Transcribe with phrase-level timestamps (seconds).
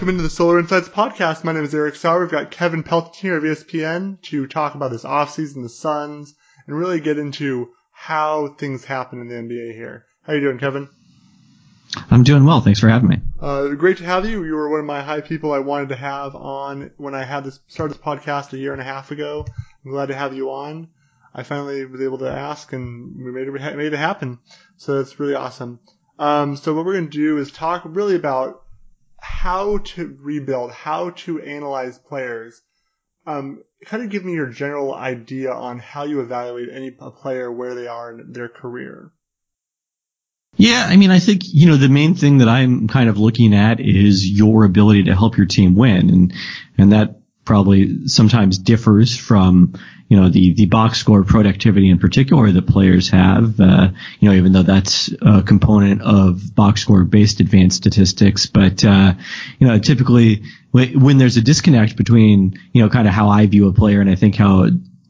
[0.00, 1.44] Welcome into the Solar Insights podcast.
[1.44, 2.20] My name is Eric Sauer.
[2.20, 6.34] We've got Kevin Pelton here of ESPN to talk about this offseason, the Suns,
[6.66, 10.06] and really get into how things happen in the NBA here.
[10.22, 10.88] How you doing, Kevin?
[12.10, 12.62] I'm doing well.
[12.62, 13.18] Thanks for having me.
[13.38, 14.42] Uh, great to have you.
[14.42, 17.44] You were one of my high people I wanted to have on when I had
[17.44, 19.44] this started this podcast a year and a half ago.
[19.84, 20.88] I'm glad to have you on.
[21.34, 24.38] I finally was able to ask, and we made it made it happen.
[24.78, 25.78] So that's really awesome.
[26.18, 28.59] Um, so what we're going to do is talk really about
[29.20, 32.60] how to rebuild, how to analyze players.
[33.26, 37.74] Um, kind of give me your general idea on how you evaluate any player where
[37.74, 39.12] they are in their career.
[40.56, 43.54] Yeah, I mean, I think, you know, the main thing that I'm kind of looking
[43.54, 46.10] at is your ability to help your team win.
[46.10, 46.34] And,
[46.76, 47.19] and that
[47.50, 49.74] probably sometimes differs from,
[50.06, 53.88] you know, the, the box score productivity in particular that players have, uh,
[54.20, 58.46] you know, even though that's a component of box score based advanced statistics.
[58.46, 59.14] But, uh,
[59.58, 63.66] you know, typically when there's a disconnect between, you know, kind of how I view
[63.66, 64.66] a player and I think how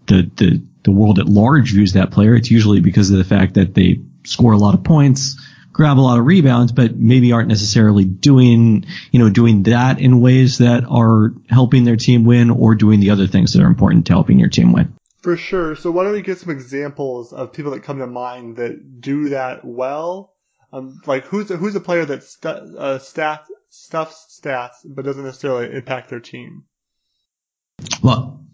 [0.07, 3.53] the, the, the world at large views that player, it's usually because of the fact
[3.57, 5.39] that they score a lot of points,
[5.81, 10.21] grab a lot of rebounds, but maybe aren't necessarily doing, you know, doing that in
[10.21, 14.07] ways that are helping their team win or doing the other things that are important
[14.07, 14.93] to helping your team win.
[15.23, 15.75] For sure.
[15.77, 19.31] So why don't we get some examples of people that come to mind that do
[19.31, 20.35] that well?
[20.71, 25.25] Um, like who's a, who's a player that st- uh, stats, stuffs stats but doesn't
[25.25, 26.65] necessarily impact their team?
[28.03, 28.45] Well,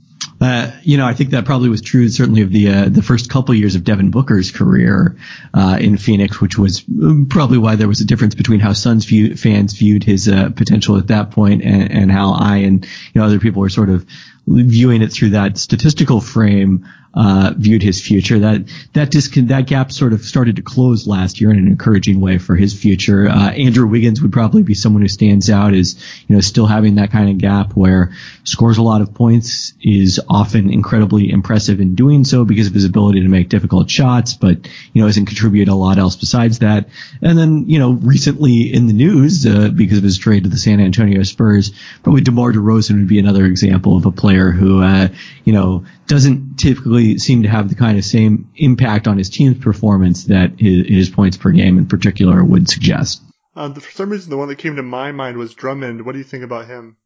[0.41, 3.31] uh, you know, I think that probably was true certainly of the uh, the first
[3.31, 5.17] couple years of Devin Booker's career
[5.55, 9.07] uh, in Phoenix, which was um, probably why there was a difference between how Suns
[9.07, 13.21] view, fans viewed his uh, potential at that point and, and how I and you
[13.21, 14.07] know other people were sort of
[14.47, 18.39] viewing it through that statistical frame uh, viewed his future.
[18.41, 19.11] That that
[19.49, 22.79] that gap sort of started to close last year in an encouraging way for his
[22.79, 23.27] future.
[23.27, 25.97] Uh, Andrew Wiggins would probably be someone who stands out as
[26.29, 28.13] you know still having that kind of gap where
[28.45, 32.85] scores a lot of points, is often incredibly impressive in doing so because of his
[32.85, 36.91] ability to make difficult shots, but you know doesn't contribute a lot else besides that.
[37.23, 40.59] And then you know recently in the news uh, because of his trade to the
[40.59, 45.09] San Antonio Spurs, probably DeMar DeRozan would be another example of a player who uh,
[45.45, 49.59] you know doesn't typically seem to have the kind of same impact on his team's
[49.59, 53.23] performance that his, his points per game in particular would suggest.
[53.55, 56.05] Uh, for some reason, the one that came to my mind was Drummond.
[56.05, 56.97] What do you think about him?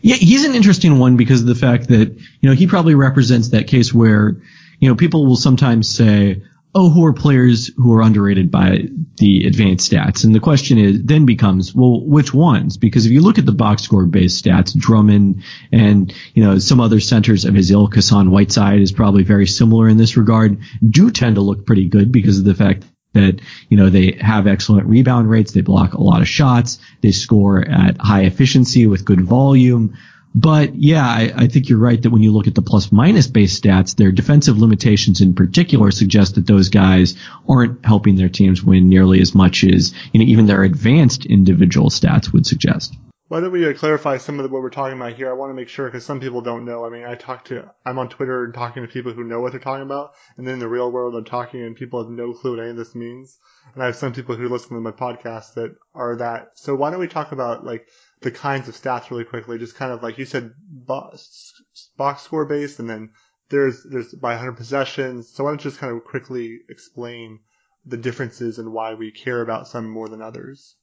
[0.00, 2.08] Yeah, he's an interesting one because of the fact that,
[2.40, 4.40] you know, he probably represents that case where,
[4.78, 6.42] you know, people will sometimes say,
[6.76, 10.24] oh, who are players who are underrated by the advanced stats?
[10.24, 12.76] And the question is then becomes, well, which ones?
[12.76, 15.42] Because if you look at the box score based stats, Drummond
[15.72, 19.88] and, you know, some other centers of his ilk, Hassan Whiteside is probably very similar
[19.88, 22.84] in this regard, do tend to look pretty good because of the fact
[23.14, 25.52] that, you know, they have excellent rebound rates.
[25.52, 26.78] They block a lot of shots.
[27.00, 29.96] They score at high efficiency with good volume.
[30.38, 33.26] But yeah, I, I, think you're right that when you look at the plus minus
[33.26, 37.14] based stats, their defensive limitations in particular suggest that those guys
[37.48, 41.88] aren't helping their teams win nearly as much as, you know, even their advanced individual
[41.88, 42.94] stats would suggest.
[43.28, 45.30] Why don't we uh, clarify some of the, what we're talking about here?
[45.30, 46.84] I want to make sure because some people don't know.
[46.84, 49.52] I mean, I talk to, I'm on Twitter and talking to people who know what
[49.52, 52.34] they're talking about, and then in the real world, I'm talking and people have no
[52.34, 53.38] clue what any of this means.
[53.74, 56.50] And I have some people who listen to my podcast that are that.
[56.54, 57.88] So why don't we talk about like
[58.20, 59.58] the kinds of stats really quickly.
[59.58, 61.52] Just kind of like you said, box,
[61.96, 63.10] box score based, and then
[63.48, 65.28] there's there's by 100 possessions.
[65.28, 67.40] So why don't you just kind of quickly explain
[67.84, 70.76] the differences and why we care about some more than others?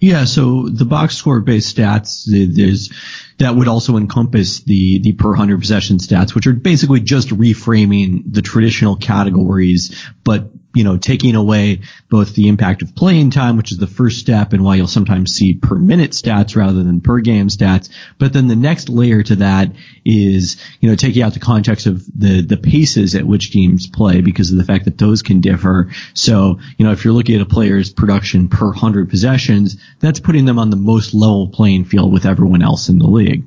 [0.00, 2.92] Yeah, so the box score based stats, there's
[3.38, 8.22] that would also encompass the the per hundred possession stats, which are basically just reframing
[8.32, 13.72] the traditional categories, but you know, taking away both the impact of playing time, which
[13.72, 17.20] is the first step and why you'll sometimes see per minute stats rather than per
[17.20, 17.90] game stats.
[18.18, 19.72] But then the next layer to that
[20.04, 24.20] is, you know, taking out the context of the, the paces at which teams play
[24.20, 25.90] because of the fact that those can differ.
[26.14, 30.44] So, you know, if you're looking at a player's production per hundred possessions, that's putting
[30.44, 33.44] them on the most level playing field with everyone else in the league.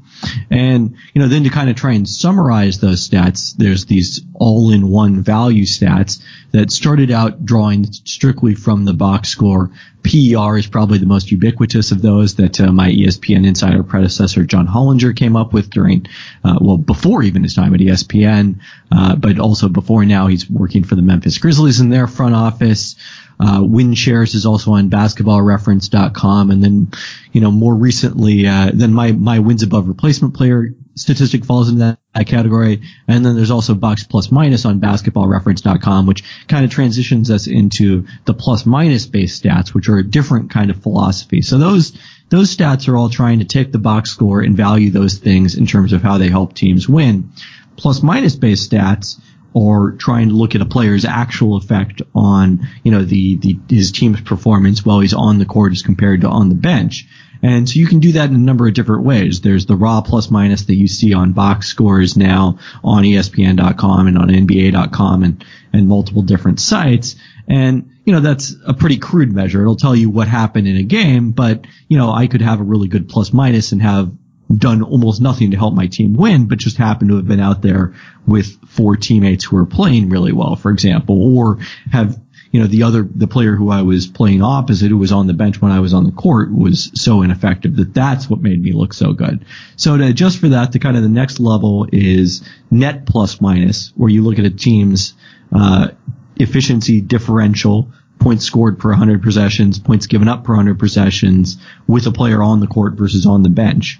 [0.49, 4.71] And, you know, then to kind of try and summarize those stats, there's these all
[4.71, 9.71] in one value stats that started out drawing strictly from the box score.
[10.03, 14.67] PER is probably the most ubiquitous of those that uh, my ESPN insider predecessor John
[14.67, 16.05] Hollinger came up with during,
[16.43, 18.59] uh, well, before even his time at ESPN,
[18.91, 22.95] uh, but also before now he's working for the Memphis Grizzlies in their front office.
[23.39, 26.51] Uh, win shares is also on basketballreference.com.
[26.51, 26.87] And then,
[27.31, 31.79] you know, more recently, uh, then my, my wins above replacement player statistic falls in
[31.79, 32.81] that, that, category.
[33.07, 38.07] And then there's also box plus minus on basketballreference.com, which kind of transitions us into
[38.25, 41.41] the plus minus based stats, which are a different kind of philosophy.
[41.41, 41.97] So those
[42.29, 45.67] those stats are all trying to take the box score and value those things in
[45.67, 47.31] terms of how they help teams win.
[47.75, 49.19] Plus minus based stats
[49.55, 53.93] or trying to look at a player's actual effect on, you know, the, the, his
[53.93, 57.07] team's performance while he's on the court as compared to on the bench.
[57.41, 59.39] And so you can do that in a number of different ways.
[59.39, 64.17] There's the raw plus minus that you see on box scores now on ESPN.com and
[64.17, 67.15] on NBA.com and, and multiple different sites.
[67.47, 69.61] And, you know, that's a pretty crude measure.
[69.61, 72.63] It'll tell you what happened in a game, but, you know, I could have a
[72.63, 74.11] really good plus minus and have
[74.55, 77.61] done almost nothing to help my team win, but just happened to have been out
[77.61, 77.93] there
[78.27, 81.59] with four teammates who are playing really well, for example, or
[81.91, 82.19] have
[82.55, 85.33] you know, the other, the player who I was playing opposite, who was on the
[85.33, 88.71] bench when I was on the court, was so ineffective that that's what made me
[88.71, 89.43] look so good.
[89.75, 93.91] So to adjust for that, the kind of the next level is net plus minus,
[93.97, 95.15] where you look at a team's
[95.51, 95.89] uh,
[96.37, 101.57] efficiency differential, points scored per 100 possessions, points given up per 100 possessions,
[101.87, 103.99] with a player on the court versus on the bench.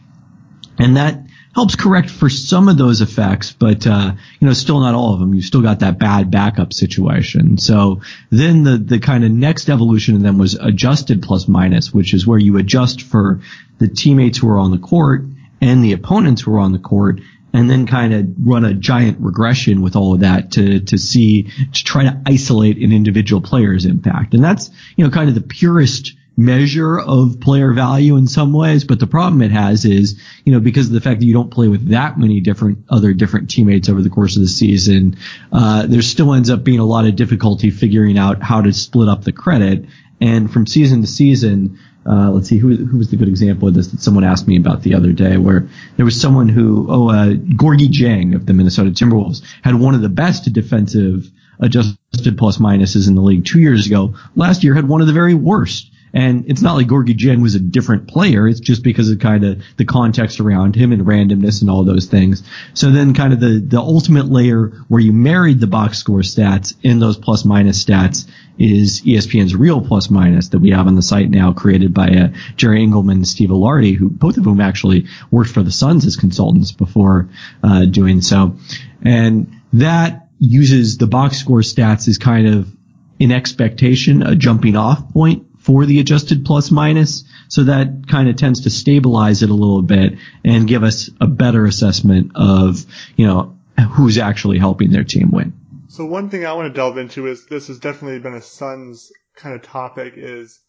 [0.78, 1.26] And that
[1.56, 5.22] helps correct for some of those effects, but uh, you know, still not all of
[5.22, 5.34] them.
[5.34, 7.58] You've still got that bad backup situation.
[7.58, 12.14] So then the the kind of next evolution of them was adjusted plus minus, which
[12.14, 13.40] is where you adjust for
[13.80, 15.24] the teammates who are on the court
[15.62, 17.22] and the opponents who are on the court,
[17.54, 21.44] and then kind of run a giant regression with all of that to to see
[21.72, 24.34] to try to isolate an individual player's impact.
[24.34, 28.84] And that's you know kind of the purest measure of player value in some ways,
[28.84, 31.52] but the problem it has is, you know, because of the fact that you don't
[31.52, 35.18] play with that many different other different teammates over the course of the season,
[35.52, 39.08] uh, there still ends up being a lot of difficulty figuring out how to split
[39.08, 39.86] up the credit.
[40.20, 43.74] And from season to season, uh, let's see, who, who was the good example of
[43.74, 47.10] this that someone asked me about the other day, where there was someone who, oh,
[47.10, 51.30] uh, Gorgui Dieng of the Minnesota Timberwolves had one of the best defensive
[51.60, 54.16] adjusted plus minuses in the league two years ago.
[54.36, 55.92] Last year had one of the very worst.
[56.16, 58.48] And it's not like Gorgui Dieng was a different player.
[58.48, 62.06] It's just because of kind of the context around him and randomness and all those
[62.06, 62.42] things.
[62.74, 66.74] So then kind of the, the ultimate layer where you married the box score stats
[66.82, 71.02] in those plus minus stats is ESPN's real plus minus that we have on the
[71.02, 75.08] site now created by uh, Jerry Engelmann and Steve Ilardi, who both of whom actually
[75.32, 77.28] worked for the Suns as consultants before
[77.62, 78.56] uh, doing so.
[79.02, 82.74] And that uses the box score stats as kind of
[83.20, 87.24] in expectation, a jumping off point for the adjusted plus minus.
[87.48, 91.26] So that kind of tends to stabilize it a little bit and give us a
[91.26, 92.86] better assessment of,
[93.16, 93.58] you know,
[93.94, 95.54] who's actually helping their team win.
[95.88, 99.12] So one thing I want to delve into is this has definitely been a Suns
[99.36, 100.60] kind of topic is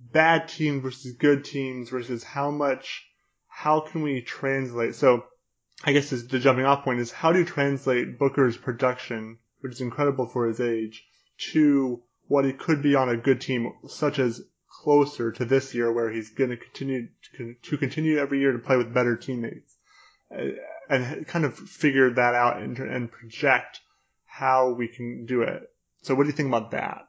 [0.00, 3.06] bad teams versus good teams versus how much,
[3.48, 4.94] how can we translate?
[4.94, 5.24] So
[5.84, 9.80] I guess the jumping off point is how do you translate Booker's production, which is
[9.82, 11.04] incredible for his age,
[11.52, 14.42] to what he could be on a good team, such as
[14.82, 17.08] closer to this year where he's going to continue
[17.62, 19.74] to continue every year to play with better teammates
[20.32, 20.42] uh,
[20.88, 23.80] and kind of figure that out and, and project
[24.24, 25.62] how we can do it.
[26.02, 27.08] So what do you think about that?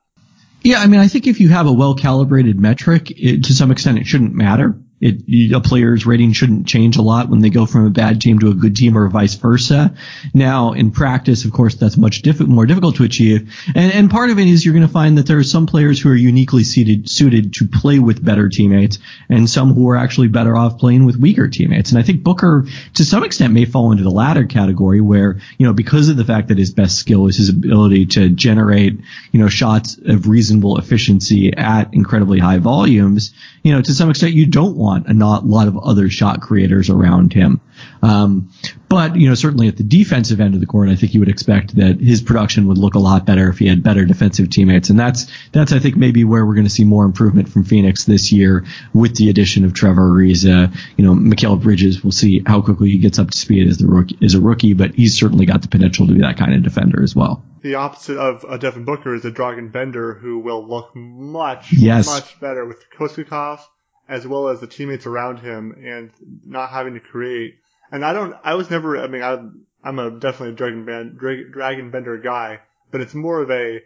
[0.63, 3.71] Yeah, I mean, I think if you have a well calibrated metric, it, to some
[3.71, 4.79] extent, it shouldn't matter.
[4.99, 8.39] It, a player's rating shouldn't change a lot when they go from a bad team
[8.39, 9.94] to a good team or vice versa.
[10.33, 13.53] Now, in practice, of course, that's much more difficult to achieve.
[13.75, 16.01] And, and part of it is you're going to find that there are some players
[16.01, 18.97] who are uniquely suited, suited to play with better teammates
[19.30, 21.92] and some who are actually better off playing with weaker teammates.
[21.92, 25.68] And I think Booker, to some extent, may fall into the latter category where, you
[25.68, 28.99] know, because of the fact that his best skill is his ability to generate,
[29.31, 34.33] you know, shots of reasonable efficiency at incredibly high volumes, you know, to some extent,
[34.33, 37.61] you don't want want a not, lot of other shot creators around him.
[38.01, 38.51] Um,
[38.89, 41.29] but, you know, certainly at the defensive end of the court, I think you would
[41.29, 44.89] expect that his production would look a lot better if he had better defensive teammates.
[44.89, 48.06] And that's, that's, I think, maybe where we're going to see more improvement from Phoenix
[48.06, 50.75] this year with the addition of Trevor Ariza.
[50.95, 53.87] You know, Mikal Bridges, we'll see how quickly he gets up to speed as the
[53.87, 56.63] rookie, as a rookie, but he's certainly got the potential to be that kind of
[56.63, 57.44] defender as well.
[57.61, 62.07] The opposite of a Devin Booker is a Dragan Bender who will look much, yes.
[62.07, 63.59] much better with Kokoshkov
[64.07, 66.11] as well as the teammates around him and
[66.45, 67.56] not having to create.
[67.92, 69.37] And I don't, I was never, I mean, I,
[69.83, 72.59] I'm a definitely a Dragan, Band, Dragan Bender guy,
[72.92, 73.81] but it's more of a,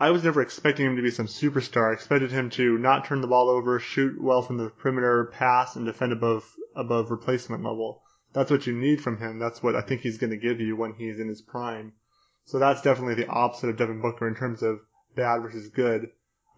[0.00, 1.90] I was never expecting him to be some superstar.
[1.90, 5.76] I expected him to not turn the ball over, shoot well from the perimeter, pass,
[5.76, 8.02] and defend above, above replacement level.
[8.32, 9.38] That's what you need from him.
[9.38, 11.92] That's what I think he's going to give you when he's in his prime.
[12.44, 14.80] So that's definitely the opposite of Devin Booker in terms of
[15.14, 16.10] bad versus good.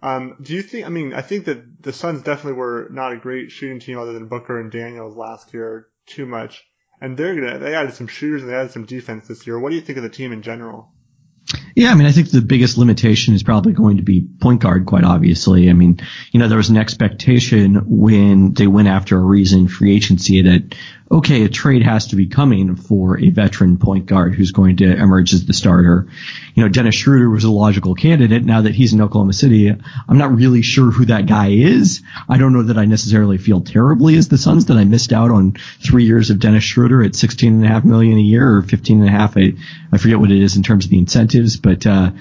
[0.02, 0.86] Um, do you think?
[0.86, 4.12] I mean, I think that the Suns definitely were not a great shooting team other
[4.12, 6.64] than Booker and Daniels last year too much,
[7.00, 9.58] and they're gonna they added some shooters and they added some defense this year.
[9.58, 10.92] What do you think of the team in general?
[11.76, 14.86] Yeah, I mean, I think the biggest limitation is probably going to be point guard,
[14.86, 15.68] quite obviously.
[15.68, 16.00] I mean,
[16.32, 20.74] you know, there was an expectation when they went after a in free agency that
[21.10, 24.96] okay, a trade has to be coming for a veteran point guard who's going to
[24.96, 26.08] emerge as the starter.
[26.54, 28.44] You know, Dennis Schroeder was a logical candidate.
[28.44, 32.02] Now that he's in Oklahoma City, I'm not really sure who that guy is.
[32.28, 35.30] I don't know that I necessarily feel terribly as the Suns that I missed out
[35.30, 38.62] on three years of Dennis Schroeder at 16 and a half million a year or
[38.62, 39.36] 15 and a half.
[39.36, 39.52] I,
[39.92, 42.12] I forget what it is in terms of the incentives, but, uh,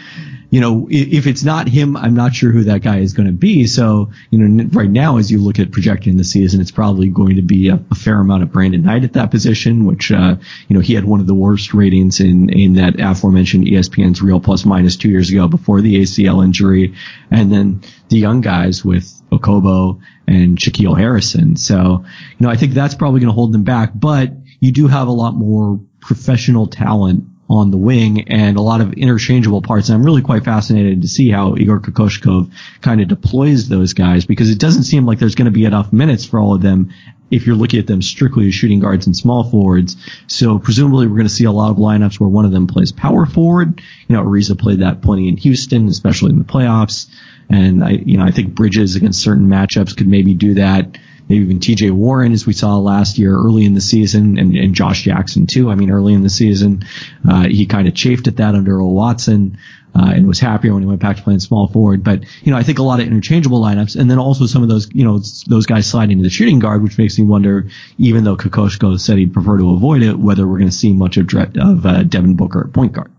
[0.50, 3.34] you know, if it's not him, I'm not sure who that guy is going to
[3.34, 3.68] be.
[3.68, 7.36] So, you know, right now, as you look at projecting the season, it's probably going
[7.36, 10.38] to be a, a fair amount of Brandon Knight at that position, which, uh,
[10.68, 14.40] you know, he had one of the worst ratings in, in that aforementioned ESPN's real
[14.40, 16.96] plus minus two years ago before the ACL injury.
[17.30, 21.56] And then the young guys with Okobo and Shaquille Harrison.
[21.56, 22.04] So,
[22.40, 25.08] you know, I think that's probably going to hold them back, but you do have
[25.08, 29.90] a lot more professional talent on the wing and a lot of interchangeable parts.
[29.90, 34.26] And I'm really quite fascinated to see how Igor Kokoshkov kind of deploys those guys
[34.26, 36.92] because it doesn't seem like there's going to be enough minutes for all of them
[37.32, 39.96] if you're looking at them strictly as shooting guards and small forwards.
[40.28, 42.92] So presumably we're going to see a lot of lineups where one of them plays
[42.92, 43.82] power forward.
[44.08, 47.08] You know, Ariza played that plenty in Houston, especially in the playoffs.
[47.50, 51.44] And I, you know, I think Bridges against certain matchups could maybe do that maybe
[51.44, 55.04] even TJ Warren, as we saw last year early in the season, and, and Josh
[55.04, 55.70] Jackson too.
[55.70, 56.86] I mean, early in the season,
[57.28, 59.58] uh, he kind of chafed at that under Earl Watson.
[59.98, 62.04] Uh, and was happier when he went back to playing small forward.
[62.04, 64.68] But, you know, I think a lot of interchangeable lineups and then also some of
[64.68, 68.26] those, you know, those guys sliding to the shooting guard, which makes me wonder, even
[68.26, 71.34] though Kokoshkov said he'd prefer to avoid it, whether we're going to see much of,
[71.34, 73.10] of uh, Devin Booker at point guard.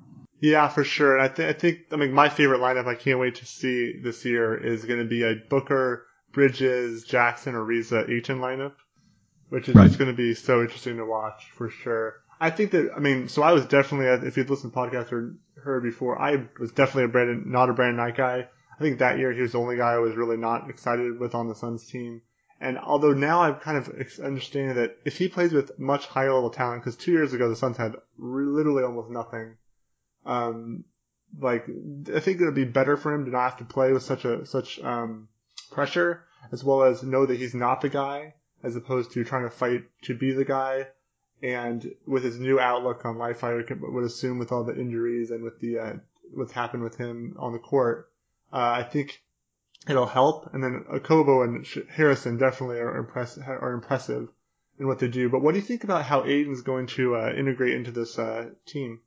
[0.40, 1.18] Yeah, for sure.
[1.18, 4.24] I, th- I think, I mean, my favorite lineup I can't wait to see this
[4.24, 6.04] year is going to be a Booker,
[6.36, 8.74] Bridges, Jackson, Ariza, Ayton lineup,
[9.48, 9.86] which is right.
[9.86, 12.16] just going to be so interesting to watch for sure.
[12.38, 15.34] I think that I mean, so I was definitely if you'd listened to podcasts or
[15.62, 18.48] heard before, I was definitely a Brandon, not a Brandon Knight guy.
[18.78, 21.34] I think that year he was the only guy I was really not excited with
[21.34, 22.20] on the Suns team.
[22.60, 23.88] And although now I'm kind of
[24.22, 27.56] understanding that if he plays with much higher level talent, because two years ago the
[27.56, 29.56] Suns had literally almost nothing,
[30.26, 30.84] um,
[31.40, 31.64] like
[32.14, 34.26] I think it would be better for him to not have to play with such
[34.26, 35.28] a such um,
[35.70, 39.50] pressure, as well as know that he's not the guy, as opposed to trying to
[39.50, 40.88] fight to be the guy.
[41.42, 45.44] And with his new outlook on life, I would assume with all the injuries and
[45.44, 45.92] with the uh,
[46.32, 48.10] what's happened with him on the court,
[48.52, 49.22] uh, I think
[49.88, 50.52] it'll help.
[50.54, 54.28] And then Okobo and Harrison definitely are, impress- are impressive
[54.78, 55.28] in what they do.
[55.28, 58.50] But what do you think about how Ayton's going to uh, integrate into this uh,
[58.66, 59.00] team?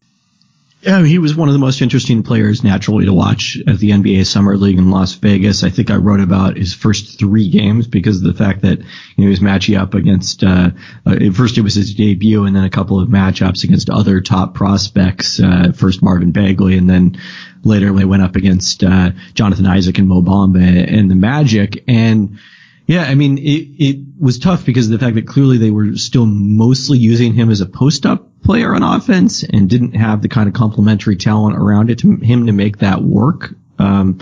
[0.82, 4.26] Yeah, he was one of the most interesting players naturally to watch at the NBA
[4.26, 5.66] Summer League in Las Vegas.
[5.66, 8.86] I think I wrote about his first three games because of the fact that you
[9.18, 10.42] know, he was matching up against.
[10.42, 10.70] Uh,
[11.06, 14.54] uh, first, it was his debut, and then a couple of matchups against other top
[14.54, 15.42] prospects.
[15.42, 17.20] Uh, first Marvin Bagley, and then
[17.66, 21.84] later they went up against uh, Jonathan Isaac and Mo Bamba and the Magic.
[21.90, 22.40] And
[22.90, 25.96] yeah, I mean, it, it was tough because of the fact that clearly they were
[25.96, 30.28] still mostly using him as a post up player on offense and didn't have the
[30.28, 33.54] kind of complementary talent around it to him to make that work.
[33.78, 34.18] Um,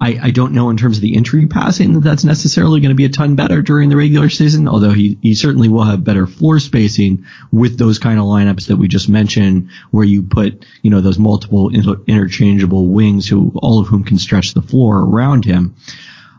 [0.00, 2.94] I, I, don't know in terms of the entry passing that that's necessarily going to
[2.94, 6.28] be a ton better during the regular season, although he, he certainly will have better
[6.28, 10.92] floor spacing with those kind of lineups that we just mentioned, where you put, you
[10.92, 15.44] know, those multiple inter- interchangeable wings who, all of whom can stretch the floor around
[15.44, 15.74] him.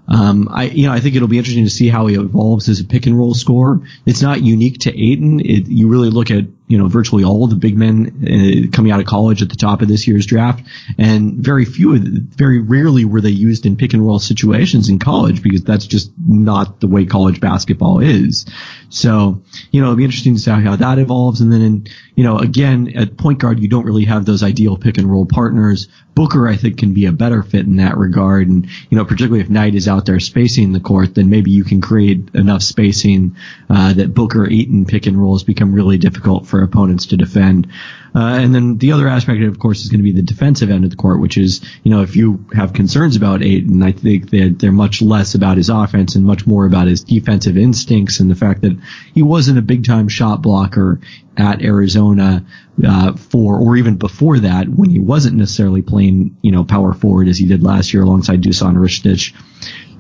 [0.08, 2.80] Um, I, you know, I think it'll be interesting to see how he evolves as
[2.82, 3.82] a pick and roll scorer.
[4.06, 5.40] It's not unique to Ayton.
[5.40, 8.92] It, you really look at, you know, virtually all of the big men uh, coming
[8.92, 10.66] out of college at the top of this year's draft,
[10.98, 15.42] and very few, very rarely were they used in pick and roll situations in college
[15.42, 18.46] because that's just not the way college basketball is.
[18.94, 21.42] So, you know, it'll be interesting to see how that evolves.
[21.42, 24.78] And then, in, you know, again, at point guard, you don't really have those ideal
[24.78, 25.88] pick and roll partners.
[26.14, 28.48] Booker, I think, can be a better fit in that regard.
[28.48, 31.64] And, you know, particularly if Knight is out there spacing the court, then maybe you
[31.64, 33.36] can create enough spacing
[33.68, 37.68] uh, that Booker Ayton pick and rolls become really difficult for opponents to defend.
[38.16, 40.84] Uh, and then the other aspect, of course, is going to be the defensive end
[40.84, 44.30] of the court, which is, you know, if you have concerns about Ayton, I think
[44.30, 48.30] that they're much less about his offense and much more about his defensive instincts and
[48.30, 48.78] the fact that
[49.16, 51.00] he wasn't a big time shot blocker
[51.36, 52.46] at Arizona
[52.86, 57.28] uh, for, or even before that, when he wasn't necessarily playing, you know, power forward
[57.28, 59.34] as he did last year alongside Dusan Ristic.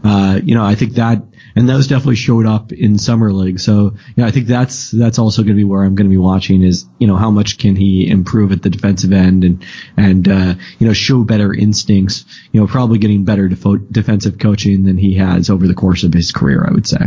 [0.03, 1.24] Uh, you know, I think that
[1.55, 3.60] and those definitely showed up in summer league.
[3.60, 6.17] So yeah, I think that's that's also going to be where I'm going to be
[6.17, 9.65] watching is you know how much can he improve at the defensive end and
[9.98, 12.25] and uh, you know show better instincts.
[12.51, 16.13] You know, probably getting better defo- defensive coaching than he has over the course of
[16.13, 16.65] his career.
[16.67, 17.00] I would say.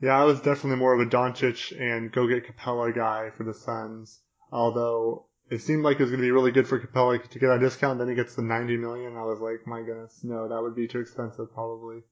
[0.00, 3.54] Yeah, I was definitely more of a Doncic and go get Capela guy for the
[3.54, 4.20] Suns.
[4.52, 7.50] Although it seemed like it was going to be really good for Capela to get
[7.50, 7.98] a discount.
[7.98, 9.16] Then he gets the 90 million.
[9.16, 12.02] I was like, my goodness, no, that would be too expensive probably.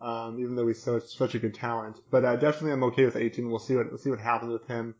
[0.00, 3.16] Um, even though he's so, such a good talent, but uh, definitely I'm okay with
[3.16, 3.50] 18.
[3.50, 4.94] We'll see what we'll see what happens with him.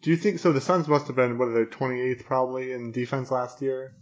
[0.00, 0.52] Do you think so?
[0.52, 3.94] The Suns must have been what are they 28th probably in defense last year.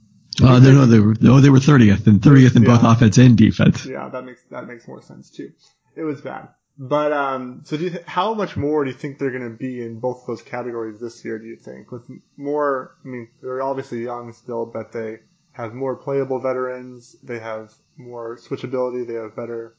[0.42, 3.36] Uh, no, no, they were no, they were 30th and 30th in both offense and
[3.36, 3.86] defense.
[3.86, 5.50] Yeah, that makes that makes more sense too.
[5.96, 6.48] It was bad.
[6.78, 9.56] But um, so do you th- how much more do you think they're going to
[9.56, 11.38] be in both those categories this year?
[11.38, 12.96] Do you think with more?
[13.02, 15.20] I mean, they're obviously young still, but they
[15.52, 17.16] have more playable veterans.
[17.22, 19.06] They have more switchability.
[19.06, 19.74] They have better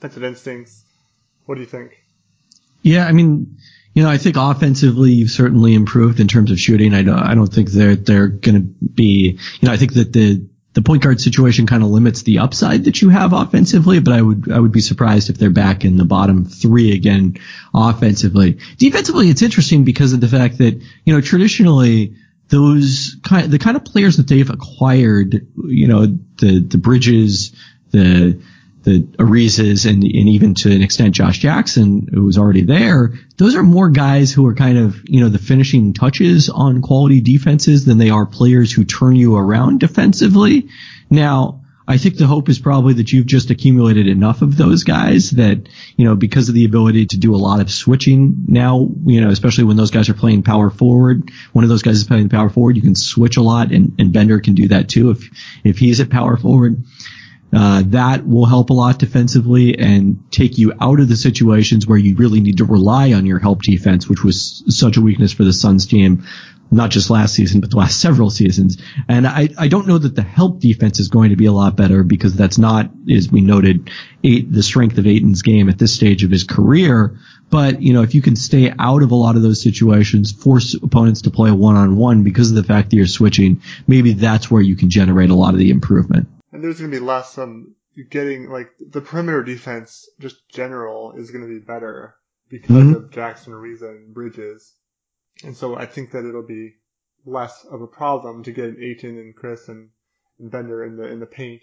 [0.00, 0.84] defensive instincts.
[1.46, 2.02] What do you think?
[2.82, 3.56] Yeah, I mean,
[3.94, 6.94] you know, I think offensively you've certainly improved in terms of shooting.
[6.94, 9.38] I don't, I don't think they're they're going to be.
[9.60, 12.84] You know, I think that the the point guard situation kind of limits the upside
[12.84, 15.96] that you have offensively, but I would I would be surprised if they're back in
[15.96, 17.38] the bottom three again
[17.74, 18.58] offensively.
[18.76, 22.14] Defensively, it's interesting because of the fact that you know traditionally
[22.48, 27.52] those kind the kind of players that they've acquired, you know, the the Bridges,
[27.90, 28.40] the
[28.88, 33.54] the Arizas and, and even to an extent Josh Jackson, who was already there, those
[33.54, 37.84] are more guys who are kind of, you know, the finishing touches on quality defenses
[37.84, 40.68] than they are players who turn you around defensively.
[41.10, 45.30] Now, I think the hope is probably that you've just accumulated enough of those guys
[45.32, 49.22] that, you know, because of the ability to do a lot of switching now, you
[49.22, 52.28] know, especially when those guys are playing power forward, one of those guys is playing
[52.28, 55.30] power forward, you can switch a lot and, and Bender can do that too if,
[55.64, 56.84] if he's at power forward.
[57.50, 61.98] Uh, that will help a lot defensively and take you out of the situations where
[61.98, 65.44] you really need to rely on your help defense, which was such a weakness for
[65.44, 66.24] the Suns team,
[66.70, 68.76] not just last season, but the last several seasons.
[69.08, 71.74] And I, I don't know that the help defense is going to be a lot
[71.74, 73.90] better because that's not, as we noted,
[74.22, 77.18] eight, the strength of Ayton's game at this stage of his career.
[77.48, 80.74] But, you know, if you can stay out of a lot of those situations, force
[80.74, 84.60] opponents to play a one-on-one because of the fact that you're switching, maybe that's where
[84.60, 87.74] you can generate a lot of the improvement and there's going to be less um
[88.10, 92.14] getting like the perimeter defense just general is going to be better
[92.48, 92.94] because mm-hmm.
[92.94, 94.74] of Jackson, Ariza, and Bridges,
[95.44, 96.76] and so I think that it'll be
[97.26, 99.90] less of a problem to get Ayton and Chriss and,
[100.38, 101.62] and Bender in the in the paint.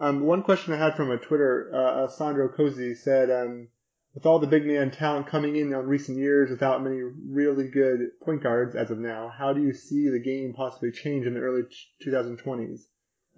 [0.00, 3.68] Um, one question I had from a Twitter, uh, Sandro Cozy said, um,
[4.14, 8.00] with all the big man talent coming in on recent years without many really good
[8.22, 11.40] point guards as of now, how do you see the game possibly change in the
[11.40, 11.62] early
[12.04, 12.82] 2020s?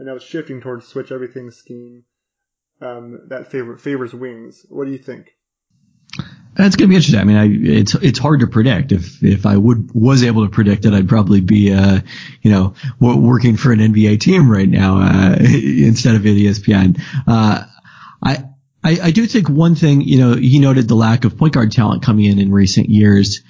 [0.00, 2.04] And now it's shifting towards switch everything scheme
[2.80, 4.64] um, that favor, favors wings.
[4.70, 5.26] What do you think?
[6.54, 7.20] That's going to be interesting.
[7.20, 8.92] I mean, I, it's it's hard to predict.
[8.92, 12.00] If if I would was able to predict it, I'd probably be, uh,
[12.42, 17.00] you know, working for an NBA team right now uh, instead of at ESPN.
[17.26, 17.64] Uh,
[18.22, 18.44] I,
[18.82, 21.72] I I do think one thing, you know, he noted the lack of point guard
[21.72, 23.42] talent coming in in recent years.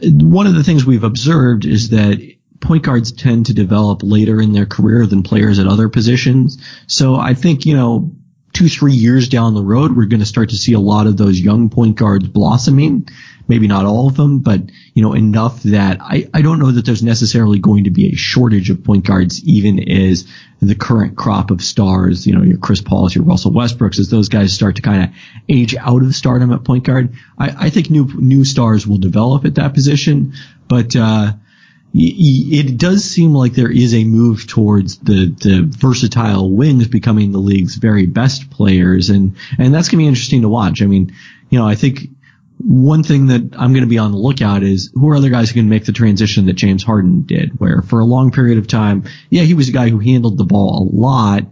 [0.00, 2.18] One of the things we've observed is that
[2.60, 6.58] point guards tend to develop later in their career than players at other positions.
[6.86, 8.12] So I think, you know,
[8.52, 11.16] two, three years down the road, we're going to start to see a lot of
[11.16, 13.08] those young point guards blossoming.
[13.46, 14.60] Maybe not all of them, but,
[14.92, 18.16] you know, enough that I, I don't know that there's necessarily going to be a
[18.16, 20.26] shortage of point guards, even as
[20.60, 24.28] the current crop of stars, you know, your Chris Pauls, your Russell Westbrooks, as those
[24.28, 25.10] guys start to kind of
[25.48, 27.14] age out of stardom at point guard.
[27.38, 30.34] I, I think new, new stars will develop at that position,
[30.68, 31.32] but, uh,
[31.94, 37.38] it does seem like there is a move towards the, the versatile wings becoming the
[37.38, 40.82] league's very best players, and and that's gonna be interesting to watch.
[40.82, 41.14] I mean,
[41.50, 42.10] you know, I think
[42.58, 45.48] one thing that I'm going to be on the lookout is who are other guys
[45.48, 48.66] who can make the transition that James Harden did, where for a long period of
[48.66, 51.44] time, yeah, he was a guy who handled the ball a lot.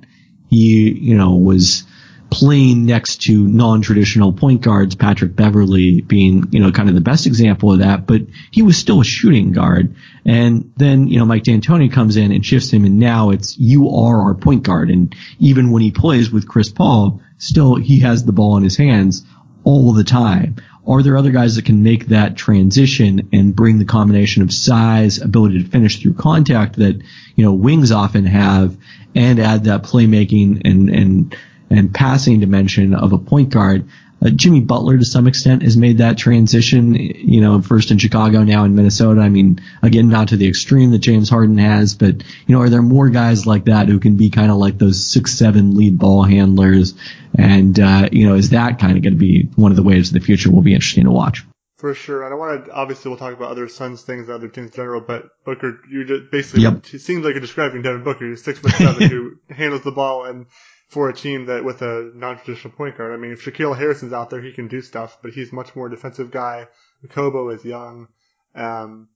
[0.51, 1.85] He, you know, was
[2.31, 7.27] playing next to non-traditional point guards, Patrick Beverley being, you know, kind of the best
[7.27, 9.95] example of that, but he was still a shooting guard.
[10.25, 13.91] And then, you know, Mike D'Antoni comes in and shifts him and now it's, you
[13.91, 14.91] are our point guard.
[14.91, 18.77] And even when he plays with Chris Paul, still he has the ball in his
[18.77, 19.25] hands
[19.63, 20.57] all the time.
[20.87, 25.21] Are there other guys that can make that transition and bring the combination of size,
[25.21, 27.03] ability to finish through contact that,
[27.35, 28.77] you know, wings often have
[29.15, 31.37] and add that playmaking and, and,
[31.71, 33.89] and passing dimension of a point guard.
[34.25, 38.45] Uh, Jimmy Butler to some extent has made that transition, you know, first in Chicago,
[38.45, 39.21] now in Minnesota.
[39.21, 42.71] I mean, again, not to the extreme that James Harden has, but, you know, are
[42.71, 45.99] there more guys like that who can be kind of like those six, seven lead
[45.99, 46.95] ball handlers?
[47.39, 50.09] And, uh, you know, is that kind of going to be one of the ways
[50.09, 51.45] of the future will be interesting to watch?
[51.77, 52.25] For sure.
[52.25, 55.03] And I want to, obviously we'll talk about other Suns things, other teams in general,
[55.03, 56.87] but Booker, you just basically, yep.
[56.87, 58.31] he seems like you're describing Devin Booker.
[58.31, 60.47] He's six foot seven who handles the ball and
[60.89, 63.13] for a team that with a non-traditional point guard.
[63.13, 65.89] I mean, if Shaquille Harrison's out there, he can do stuff, but he's much more
[65.89, 66.69] defensive guy.
[67.11, 68.09] Kobo is young.
[68.55, 69.09] Um,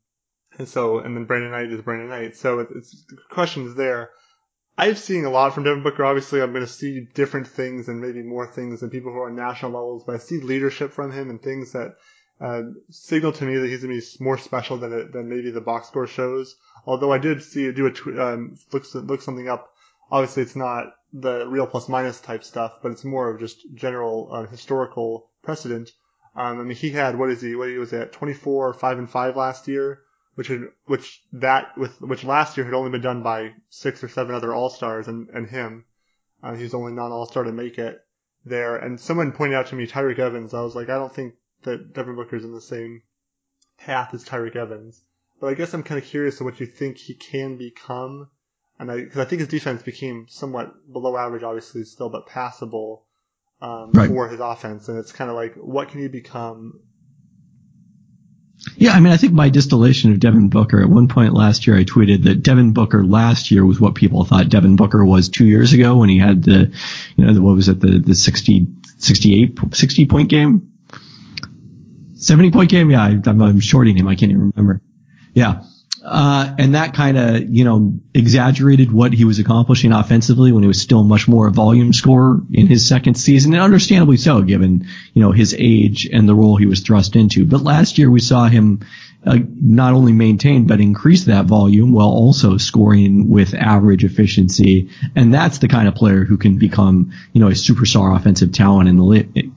[0.58, 2.36] And so, and then Brandon Knight is Brandon Knight.
[2.36, 4.10] So it's, the question is there.
[4.76, 6.04] I've seen a lot from Devin Booker.
[6.04, 9.30] Obviously, I'm going to see different things and maybe more things than people who are
[9.30, 11.96] on national levels, but I see leadership from him and things that
[12.40, 15.60] uh, signal to me that he's going to be more special than than maybe the
[15.60, 16.56] box score shows.
[16.84, 19.72] Although I did see do a tw- um, look look something up.
[20.10, 24.28] Obviously, it's not the real plus minus type stuff, but it's more of just general
[24.32, 25.90] uh, historical precedent.
[26.36, 27.54] Um, I mean, he had what is he?
[27.54, 30.02] What he was at 24, five and five last year,
[30.34, 34.08] which had, which that with which last year had only been done by six or
[34.08, 35.84] seven other All Stars and and him.
[36.42, 38.00] Uh, he's the only non All Star to make it
[38.44, 38.76] there.
[38.76, 40.54] And someone pointed out to me Tyreke Evans.
[40.54, 43.02] I was like, I don't think that Devin Booker's in the same
[43.78, 45.02] path as Tyreke Evans.
[45.40, 48.30] But I guess I'm kind of curious to what you think he can become.
[48.80, 53.04] And I, cause I think his defense became somewhat below average, obviously still, but passable,
[53.60, 54.08] um, right.
[54.08, 54.88] for his offense.
[54.88, 56.80] And it's kind of like, what can he become?
[58.76, 61.76] Yeah, I mean, I think my distillation of Devin Booker at one point last year,
[61.76, 65.46] I tweeted that Devin Booker last year was what people thought Devin Booker was two
[65.46, 66.72] years ago when he had the,
[67.16, 68.66] you know, the, what was it, the, the 60,
[68.98, 70.70] 68, 60 point game
[72.20, 72.90] 70 point game?
[72.90, 74.06] Yeah, I, am I'm shorting him.
[74.06, 74.82] I can't even remember.
[75.32, 75.62] Yeah.
[76.04, 80.66] Uh, and that kind of, you know, exaggerated what he was accomplishing offensively when he
[80.66, 84.86] was still much more a volume scorer in his second season, and understandably so, given,
[85.12, 87.44] you know, his age and the role he was thrust into.
[87.44, 88.80] But last year we saw him
[89.26, 95.34] uh, not only maintain but increase that volume while also scoring with average efficiency, and
[95.34, 98.96] that's the kind of player who can become, you know, a superstar offensive talent in
[98.96, 99.49] the.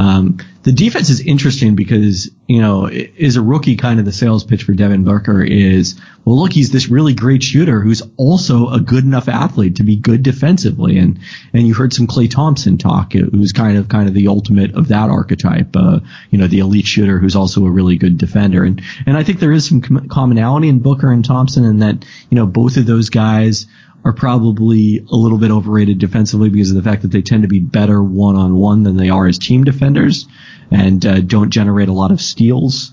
[0.00, 4.44] Um, the defense is interesting because, you know, is a rookie kind of the sales
[4.44, 8.80] pitch for Devin Booker is, well, look, he's this really great shooter who's also a
[8.80, 10.96] good enough athlete to be good defensively.
[10.96, 11.18] And,
[11.52, 14.88] and you heard some Klay Thompson talk, who's kind of, kind of the ultimate of
[14.88, 18.64] that archetype, uh, you know, the elite shooter who's also a really good defender.
[18.64, 22.36] And, and I think there is some commonality in Booker and Thompson in that, you
[22.36, 23.66] know, both of those guys
[24.04, 27.48] are probably a little bit overrated defensively because of the fact that they tend to
[27.48, 30.26] be better one on one than they are as team defenders
[30.70, 32.92] and uh, don't generate a lot of steals.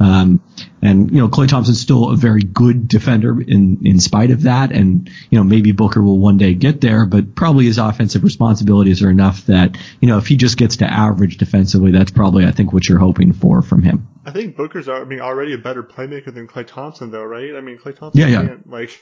[0.00, 0.42] Um,
[0.82, 4.72] and you know, Klay Thompson's still a very good defender in in spite of that,
[4.72, 9.02] and you know maybe Booker will one day get there, but probably his offensive responsibilities
[9.02, 12.50] are enough that you know if he just gets to average defensively, that's probably I
[12.50, 14.08] think what you're hoping for from him.
[14.26, 17.54] I think Booker's I mean already a better playmaker than Klay Thompson though, right?
[17.54, 18.46] I mean Klay Thompson yeah, yeah.
[18.46, 19.00] can't like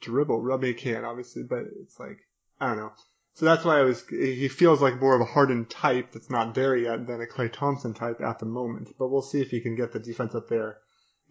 [0.00, 0.58] dribble.
[0.62, 2.18] He can obviously, but it's like
[2.60, 2.92] I don't know.
[3.34, 4.04] So that's why I was.
[4.08, 7.52] He feels like more of a hardened type that's not there yet than a Klay
[7.52, 8.90] Thompson type at the moment.
[8.98, 10.78] But we'll see if he can get the defense up there.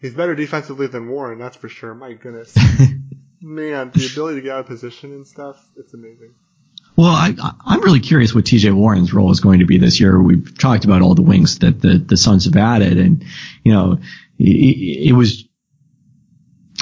[0.00, 1.94] He's better defensively than Warren, that's for sure.
[1.94, 2.54] My goodness,
[3.40, 6.34] man, the ability to get out of position and stuff, it's amazing.
[6.96, 10.20] Well, I, I'm really curious what TJ Warren's role is going to be this year.
[10.20, 13.24] We've talked about all the wings that the, the Suns have added, and
[13.64, 13.98] you know,
[14.38, 15.48] it, it was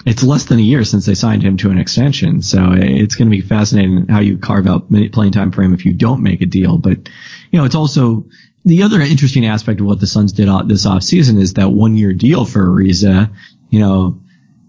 [0.05, 2.43] it's less than a year since they signed him to an extension.
[2.43, 5.85] So it's going to be fascinating how you carve out playing time for him if
[5.85, 6.79] you don't make a deal.
[6.79, 7.09] But,
[7.51, 8.27] you know, it's also
[8.65, 12.12] the other interesting aspect of what the Suns did this offseason is that one year
[12.12, 13.33] deal for Ariza.
[13.71, 14.21] You know,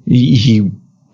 [0.05, 0.71] he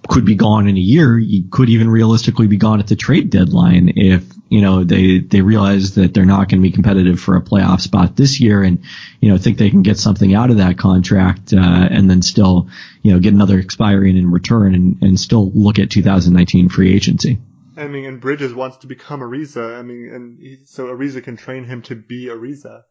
[0.08, 1.18] could be gone in a year.
[1.18, 5.42] He could even realistically be gone at the trade deadline if you know, they, they
[5.42, 8.84] realize that they're not going to be competitive for a playoff spot this year and,
[9.22, 12.68] you know, think they can get something out of that contract, uh, and then still,
[13.04, 17.38] you know, get another expiring in return and, and still look at 2019 free agency.
[17.78, 19.78] I mean, and Bridges wants to become Ariza.
[19.78, 22.82] I mean, and he, so Ariza can train him to be Ariza,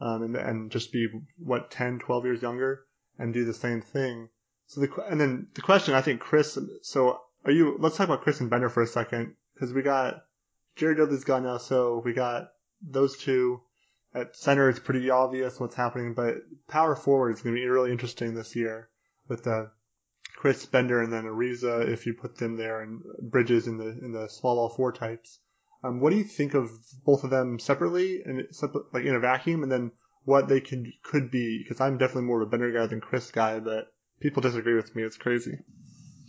[0.00, 2.84] um, and, and just be, what, 10, 12 years younger
[3.18, 4.28] and do the same thing.
[4.66, 8.24] So the, and then the question, I think Chriss, so are you, let's talk about
[8.24, 10.22] Chriss and Bender for a second, because we got,
[10.80, 13.60] Jared Dudley's gone now, so we got those two.
[14.14, 16.36] At center, it's pretty obvious what's happening, but
[16.68, 18.88] power forward is going to be really interesting this year
[19.28, 19.66] with uh,
[20.36, 24.12] Chriss Bender and then Ariza if you put them there, and Bridges in the in
[24.12, 25.38] the small ball four types.
[25.84, 26.70] Um, what do you think of
[27.04, 28.48] both of them separately and
[28.92, 29.92] like in a vacuum, and then
[30.24, 31.62] what they could could be?
[31.62, 34.96] Because I'm definitely more of a Bender guy than Chriss guy, but people disagree with
[34.96, 35.02] me.
[35.02, 35.58] It's crazy.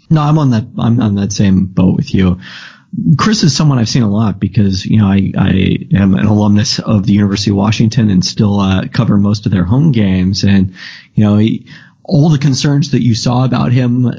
[0.10, 0.68] No, I'm on that.
[0.78, 2.38] I'm on that same boat with you.
[3.16, 6.80] Chriss is someone I've seen a lot because you know I, I am an alumnus
[6.80, 10.44] of the University of Washington and still uh, cover most of their home games.
[10.44, 10.74] And
[11.16, 11.68] you know he,
[12.04, 14.12] all the concerns that you saw about him uh,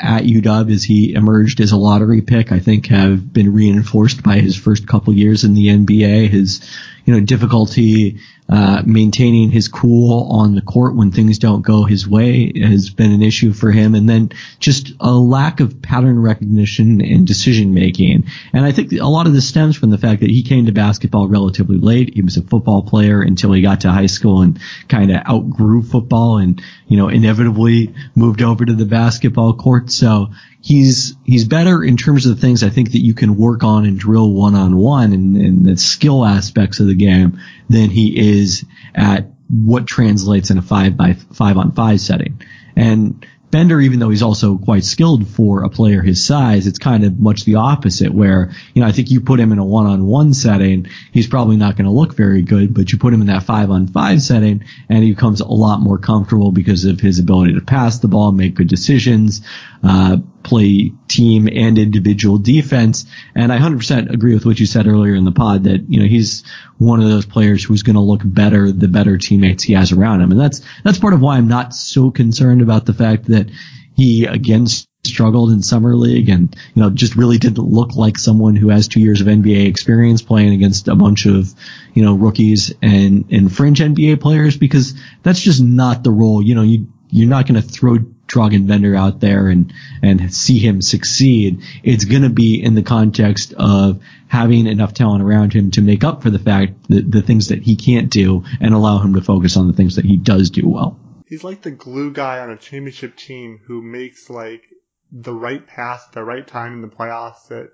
[0.00, 4.38] at UW as he emerged as a lottery pick, I think, have been reinforced by
[4.38, 6.28] his first couple years in the NBA.
[6.28, 6.60] His,
[7.04, 12.08] you know, difficulty uh, maintaining his cool on the court when things don't go his
[12.08, 13.94] way has been an issue for him.
[13.94, 18.24] And then just a lack of pattern recognition and decision making.
[18.54, 20.72] And I think a lot of this stems from the fact that he came to
[20.72, 22.14] basketball relatively late.
[22.14, 25.82] He was a football player until he got to high school and kind of outgrew
[25.82, 26.38] football.
[26.38, 29.90] And, you know, inevitably moved over to the basketball court.
[29.90, 30.28] So
[30.60, 33.84] he's, he's better in terms of the things I think that you can work on
[33.84, 38.64] and drill one on one and the skill aspects of the game than he is
[38.94, 42.42] at what translates in a five by five on five setting.
[42.76, 47.04] And Bender, even though he's also quite skilled for a player his size, it's kind
[47.04, 50.34] of much the opposite where, you know, I think you put him in a one-on-one
[50.34, 53.44] setting, he's probably not going to look very good, but you put him in that
[53.44, 58.00] five-on-five setting and he becomes a lot more comfortable because of his ability to pass
[58.00, 59.40] the ball, make good decisions,
[59.82, 63.04] uh, play team and individual defense.
[63.34, 66.06] And I 100% agree with what you said earlier in the pod that, you know,
[66.06, 66.42] he's
[66.78, 70.22] one of those players who's going to look better the better teammates he has around
[70.22, 70.30] him.
[70.30, 73.50] And that's, that's part of why I'm not so concerned about the fact that
[73.94, 74.66] he again
[75.04, 78.88] struggled in summer league and, you know, just really didn't look like someone who has
[78.88, 81.52] two years of NBA experience playing against a bunch of,
[81.94, 86.42] you know, rookies and, and fringe NBA players because that's just not the role.
[86.42, 90.58] You know, you, you're not going to throw Dragan Bender out there and, and see
[90.58, 91.62] him succeed.
[91.82, 96.04] It's going to be in the context of having enough talent around him to make
[96.04, 99.22] up for the fact that the things that he can't do and allow him to
[99.22, 100.98] focus on the things that he does do well.
[101.26, 104.62] He's like the glue guy on a championship team who makes like
[105.10, 107.70] the right pass at the right time in the playoffs that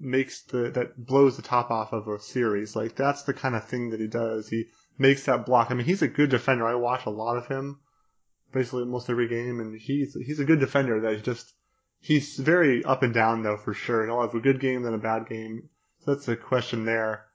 [0.00, 2.74] makes the, that blows the top off of a series.
[2.74, 4.48] Like that's the kind of thing that he does.
[4.48, 4.66] He
[4.96, 5.70] makes that block.
[5.70, 6.66] I mean, he's a good defender.
[6.66, 7.80] I watch a lot of him
[8.52, 11.00] basically almost every game, and he's he's a good defender.
[11.00, 11.52] That he's just
[12.00, 14.06] he's very up and down though for sure.
[14.06, 15.68] He'll have a good game then a bad game.
[16.00, 17.26] So that's the question there.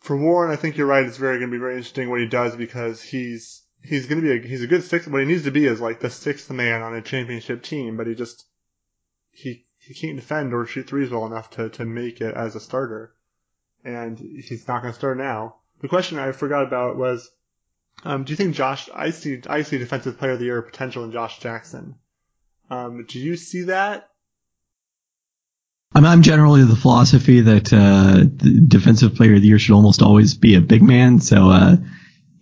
[0.00, 1.04] For Warren, I think you're right.
[1.04, 4.26] It's very going to be very interesting what he does because he's he's going to
[4.26, 5.08] be a, he's a good sixth.
[5.08, 8.06] What he needs to be is like the sixth man on a championship team, but
[8.06, 8.46] he just
[9.30, 12.60] he he can't defend or shoot threes well enough to to make it as a
[12.60, 13.14] starter,
[13.84, 15.56] and he's not going to start now.
[15.80, 17.30] The question I forgot about was
[18.04, 18.88] um, do you think Josh?
[18.94, 19.40] I see.
[19.48, 21.96] I see Defensive Player of the Year potential in Josh Jackson.
[22.70, 24.10] Um, do you see that?
[25.94, 30.02] I'm, I'm generally the philosophy that uh, the Defensive Player of the Year should almost
[30.02, 31.20] always be a big man.
[31.20, 31.76] So, uh,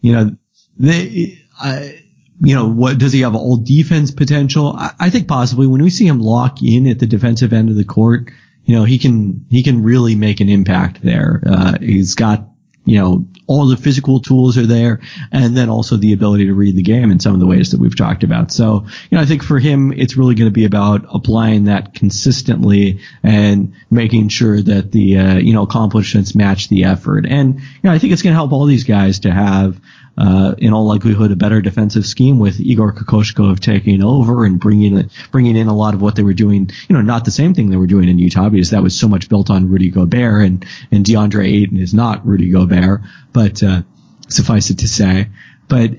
[0.01, 0.37] you know,
[0.77, 2.03] they, I,
[2.41, 4.75] you know, what does he have all defense potential?
[4.77, 7.77] I, I think possibly when we see him lock in at the defensive end of
[7.77, 8.31] the court,
[8.65, 11.43] you know, he can he can really make an impact there.
[11.47, 12.49] Uh, he's got
[12.85, 15.01] you know, all the physical tools are there
[15.33, 17.81] and then also the ability to read the game in some of the ways that
[17.81, 18.53] we've talked about.
[18.53, 21.95] So, you know, I think for him, it's really going to be about applying that
[21.95, 27.27] consistently and making sure that the, uh, you know, accomplishments match the effort.
[27.27, 29.81] And, you know, I think it's going to help all these guys to have,
[30.17, 35.11] uh, in all likelihood, a better defensive scheme with Igor Kokoshkov taking over and bringing
[35.31, 36.71] bringing in a lot of what they were doing.
[36.89, 39.09] You know, not the same thing they were doing in Utah because that was so
[39.09, 43.83] much built on Rudy Gobert and and DeAndre Ayton is not Rudy Gobert, but uh,
[44.29, 45.29] suffice it to say,
[45.69, 45.91] but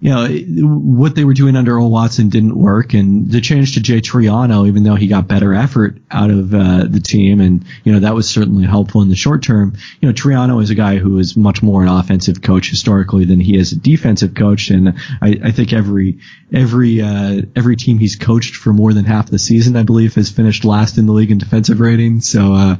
[0.00, 3.80] you know, what they were doing under Earl Watson didn't work and the change to
[3.80, 7.92] Jay Triano, even though he got better effort out of uh, the team and, you
[7.92, 9.76] know, that was certainly helpful in the short term.
[10.00, 13.40] You know, Triano is a guy who is much more an offensive coach historically than
[13.40, 14.70] he is a defensive coach.
[14.70, 19.28] And I, I think every, every, uh, every team he's coached for more than half
[19.28, 22.22] the season, I believe, has finished last in the league in defensive rating.
[22.22, 22.76] So, uh,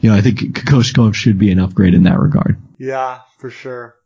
[0.00, 2.58] you know, I think Kokoshkov should be an upgrade in that regard.
[2.78, 3.96] Yeah, for sure.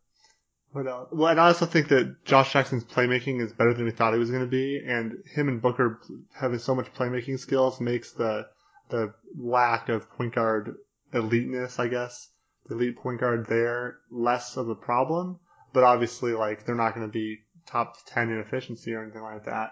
[0.77, 0.87] Else?
[0.87, 4.13] Uh, well, and I also think that Josh Jackson's playmaking is better than we thought
[4.13, 6.01] he was going to be, and him and Booker
[6.33, 8.47] having so much playmaking skills makes the
[8.91, 10.77] the lack of point guard
[11.13, 12.29] eliteness, I guess,
[12.67, 15.39] the elite point guard there less of a problem.
[15.73, 19.45] But obviously, like they're not going to be top ten in efficiency or anything like
[19.45, 19.71] that.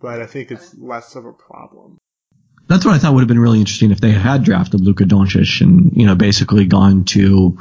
[0.00, 1.98] But I think it's less of a problem.
[2.68, 5.62] That's what I thought would have been really interesting if they had drafted Luka Doncic
[5.62, 7.58] and you know basically gone to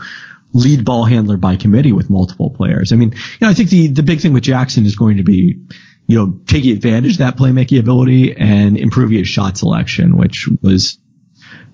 [0.57, 2.91] lead ball handler by committee with multiple players.
[2.91, 5.23] I mean, you know, I think the, the big thing with Jackson is going to
[5.23, 5.59] be,
[6.07, 10.99] you know, taking advantage of that playmaking ability and improving his shot selection, which was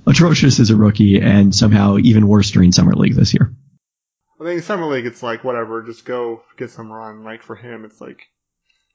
[0.06, 3.54] atrocious as a rookie and somehow even worse during summer league this year.
[4.42, 7.24] I think summer league, it's like whatever, just go get some run.
[7.24, 8.20] Like for him, it's like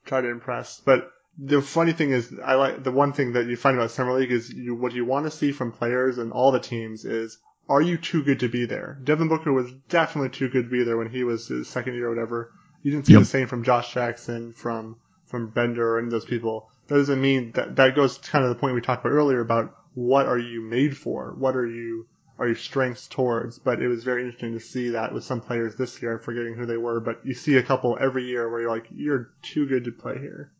[0.05, 0.79] try to impress.
[0.85, 4.13] But the funny thing is, I like the one thing that you find about summer
[4.13, 7.39] league is you, what you want to see from players and all the teams is
[7.69, 8.97] are you too good to be there?
[9.03, 12.07] Devin Booker was definitely too good to be there when he was his second year
[12.07, 12.51] or whatever.
[12.81, 13.21] You didn't see yep.
[13.21, 16.69] the same from Josh Jackson, from from Bender, and those people.
[16.87, 19.39] That doesn't mean that that goes to kind of the point we talked about earlier
[19.39, 21.35] about what are you made for?
[21.37, 22.07] What are you
[22.39, 23.59] are your strengths towards?
[23.59, 26.13] But it was very interesting to see that with some players this year.
[26.13, 28.87] I'm forgetting who they were, but you see a couple every year where you're like,
[28.91, 30.51] you're too good to play here.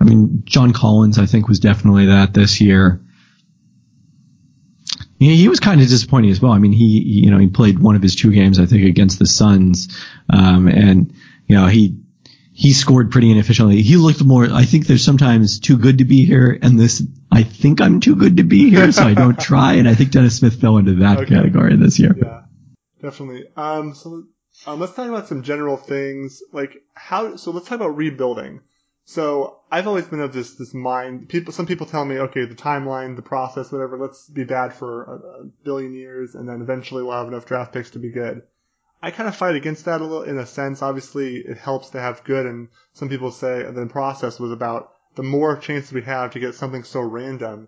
[0.00, 3.00] I mean, John Collins, I think, was definitely that this year
[5.20, 6.52] he, he was kind of disappointing as well.
[6.52, 9.20] I mean, he, you know, he played one of his two games, I think, against
[9.20, 9.96] the Suns,
[10.28, 11.12] um, and
[11.46, 12.00] you know, he
[12.52, 13.80] he scored pretty inefficiently.
[13.80, 17.02] He looked more, I think there's sometimes too good to be here and this,
[17.32, 19.74] I think I'm too good to be here, so I don't try.
[19.74, 21.36] And I think Dennis Smith fell into that okay.
[21.36, 22.14] category this year.
[22.20, 22.42] Yeah,
[23.00, 23.44] definitely.
[23.56, 24.24] Um, so,
[24.66, 28.60] um, let's talk about some general things, like how, so let's talk about rebuilding.
[29.10, 32.54] So I've always been of this, this mind, people, some people tell me, okay, the
[32.54, 37.02] timeline, the process, whatever, let's be bad for a, a billion years and then eventually
[37.02, 38.42] we'll have enough draft picks to be good.
[39.02, 40.80] I kind of fight against that a little in a sense.
[40.80, 45.24] Obviously, it helps to have good, and some people say the process was about the
[45.24, 47.66] more chances we have to get something so random.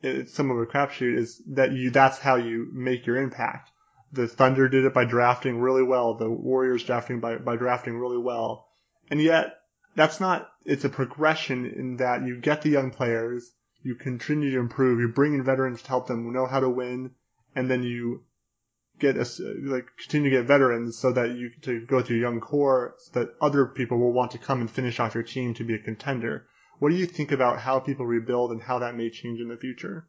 [0.00, 3.72] It's some of a crapshoot is that you that's how you make your impact.
[4.12, 6.14] The Thunder did it by drafting really well.
[6.14, 8.68] The Warriors drafting by by drafting really well,
[9.10, 9.58] and yet
[9.98, 10.48] that's not.
[10.64, 13.50] It's a progression in that you get the young players,
[13.82, 17.10] you continue to improve, you bring in veterans to help them know how to win,
[17.56, 18.22] and then you
[19.00, 19.26] get a,
[19.64, 23.34] like continue to get veterans so that you to go through young core so that
[23.40, 26.46] other people will want to come and finish off your team to be a contender.
[26.78, 29.56] What do you think about how people rebuild and how that may change in the
[29.56, 30.06] future?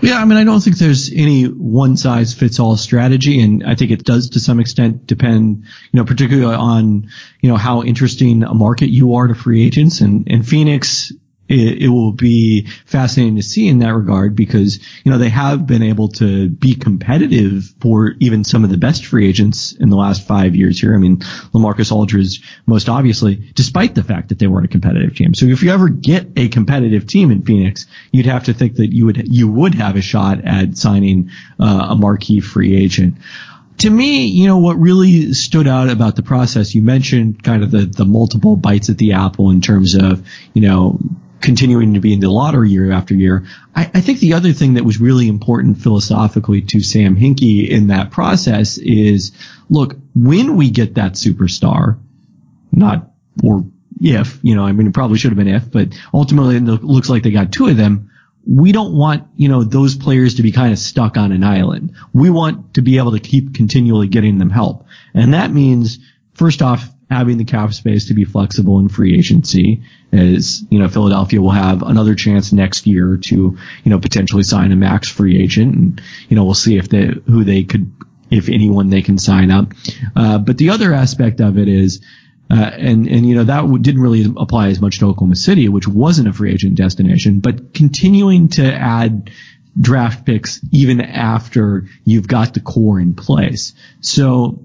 [0.00, 3.74] Yeah, I mean, I don't think there's any one size fits all strategy, and I
[3.74, 8.42] think it does to some extent depend, you know, particularly on, you know, how interesting
[8.42, 10.02] a market you are to free agents.
[10.02, 11.12] And, and Phoenix
[11.48, 15.66] it, it, will be fascinating to see in that regard because, you know, they have
[15.66, 19.96] been able to be competitive for even some of the best free agents in the
[19.96, 20.94] last five years here.
[20.94, 25.34] I mean, LaMarcus Aldridge, most obviously, despite the fact that they weren't a competitive team.
[25.34, 28.92] So if you ever get a competitive team in Phoenix, you'd have to think that
[28.92, 31.30] you would, you would have a shot at signing
[31.60, 33.18] uh, a marquee free agent
[33.78, 37.70] to me, you know, what really stood out about the process, you mentioned kind of
[37.70, 40.98] the, the multiple bites at the apple in terms of, you know,
[41.40, 43.46] continuing to be in the lottery year after year.
[43.74, 47.88] I, I, think the other thing that was really important philosophically to Sam Hinkie in
[47.88, 49.32] that process is,
[49.68, 51.98] look, when we get that superstar,
[52.72, 53.10] not
[53.42, 53.66] or
[54.00, 57.08] if, you know, I mean, it probably should have been if, but ultimately it looks
[57.08, 58.10] like they got two of them.
[58.46, 61.94] We don't want, you know, those players to be kind of stuck on an island.
[62.12, 64.86] We want to be able to keep continually getting them help.
[65.14, 65.98] And that means,
[66.34, 70.88] first off, having the cap space to be flexible in free agency as, you know,
[70.88, 73.36] Philadelphia will have another chance next year to,
[73.84, 77.06] you know, potentially sign a max free agent and, you know, we'll see if they,
[77.26, 77.92] who they could,
[78.30, 79.72] if anyone they can sign up.
[80.16, 82.00] Uh, but the other aspect of it is,
[82.50, 85.86] uh, and, and, you know, that didn't really apply as much to Oklahoma City, which
[85.86, 89.30] wasn't a free agent destination, but continuing to add
[89.80, 93.74] draft picks even after you've got the core in place.
[94.00, 94.64] So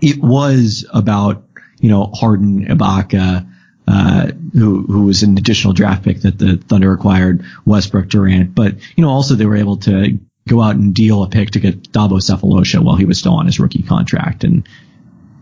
[0.00, 1.45] it was about
[1.78, 3.46] you know, Harden, Ibaka,
[3.88, 8.74] uh, who, who was an additional draft pick that the Thunder acquired, Westbrook, Durant, but,
[8.96, 11.92] you know, also they were able to go out and deal a pick to get
[11.92, 14.44] Thabo Sefolosha while he was still on his rookie contract.
[14.44, 14.68] And,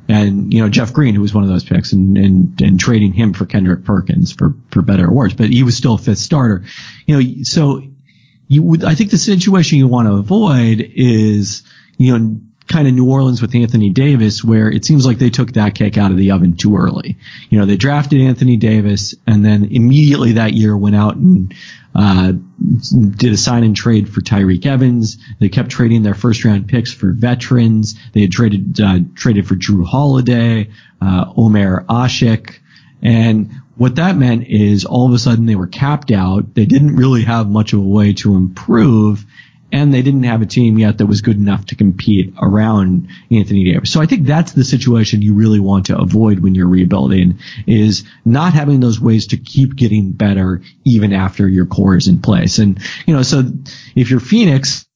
[0.09, 3.12] and, you know, Jeff Green, who was one of those picks and, and, and trading
[3.12, 6.18] him for Kendrick Perkins for, for better or worse, but he was still a fifth
[6.18, 6.64] starter.
[7.07, 7.83] You know, so
[8.49, 11.62] you would, I think the situation you want to avoid is,
[11.97, 15.53] you know, kind of New Orleans with Anthony Davis, where it seems like they took
[15.53, 17.18] that cake out of the oven too early.
[17.50, 21.55] You know, they drafted Anthony Davis and then immediately that year went out and
[21.94, 25.18] uh, did a sign and trade for Tyreke Evans.
[25.38, 27.94] They kept trading their first round picks for veterans.
[28.12, 32.59] They had traded uh, traded for Jrue Holiday, uh, Omer Asik,
[33.03, 36.55] and what that meant is all of a sudden they were capped out.
[36.55, 39.27] They didn't really have much of a way to improve
[39.74, 43.72] and they didn't have a team yet that was good enough to compete around Anthony
[43.72, 43.90] Davis.
[43.90, 48.04] So I think that's the situation you really want to avoid when you're rebuilding is
[48.24, 52.58] not having those ways to keep getting better even after your core is in place.
[52.58, 53.42] And, you know, so
[53.96, 54.87] if you're Phoenix,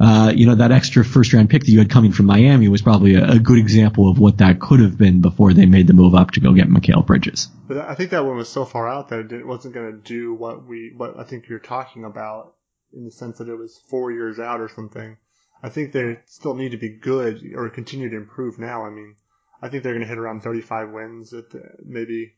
[0.00, 2.80] uh, you know, that extra first round pick that you had coming from Miami was
[2.80, 5.94] probably a, a, good example of what that could have been before they made the
[5.94, 7.48] move up to go get Mikal Bridges.
[7.68, 10.32] But I think that one was so far out that it wasn't going to do
[10.32, 12.54] what we, what I think you're talking about
[12.96, 15.16] in the sense that it was four years out or something.
[15.62, 18.84] I think they still need to be good or continue to improve now.
[18.84, 19.16] I mean,
[19.62, 22.34] I think they're going to hit around 35 wins at the, maybe,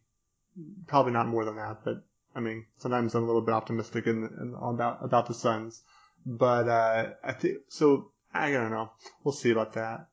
[0.86, 2.04] probably not more than that, but
[2.34, 5.82] I mean, sometimes I'm a little bit optimistic in, in about, about the Suns,
[6.26, 8.90] but, uh, I think, so I don't know.
[9.24, 10.08] We'll see about that.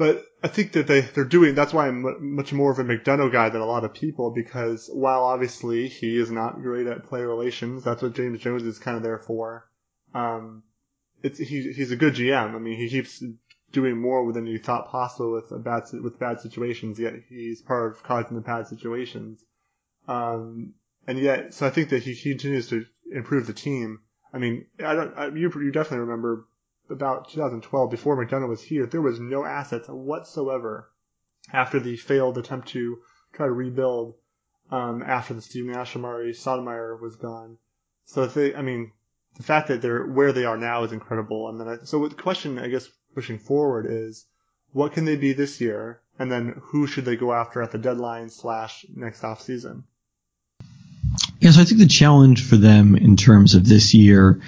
[0.00, 3.30] But I think that they, they're doing, that's why I'm much more of a McDonough
[3.30, 7.28] guy than a lot of people because while obviously he is not great at player
[7.28, 9.68] relations, that's what James Jones is kind of there for.
[10.14, 10.62] Um,
[11.22, 12.54] it's, he, he's a good GM.
[12.54, 13.22] I mean, he keeps
[13.72, 18.02] doing more than you thought possible with bad, with bad situations, yet he's part of
[18.02, 19.44] causing the bad situations.
[20.08, 20.72] Um,
[21.06, 24.00] and yet, so I think that he, he continues to improve the team.
[24.32, 26.46] I mean, I don't, I, you, you definitely remember
[26.90, 30.90] about 2012, before McDonough was here, there was no assets whatsoever
[31.52, 32.98] after the failed attempt to
[33.32, 34.14] try to rebuild
[34.70, 37.58] um, after the Steve Nash, Amar'e Stoudemire was gone.
[38.04, 38.92] So they, I mean,
[39.36, 41.48] the fact that they're where they are now is incredible.
[41.48, 44.26] And then, I, so the question, I guess, pushing forward is,
[44.72, 46.00] what can they be this year?
[46.18, 49.84] And then who should they go after at the deadline slash next off season?
[51.40, 54.40] Yeah, so I think the challenge for them in terms of this year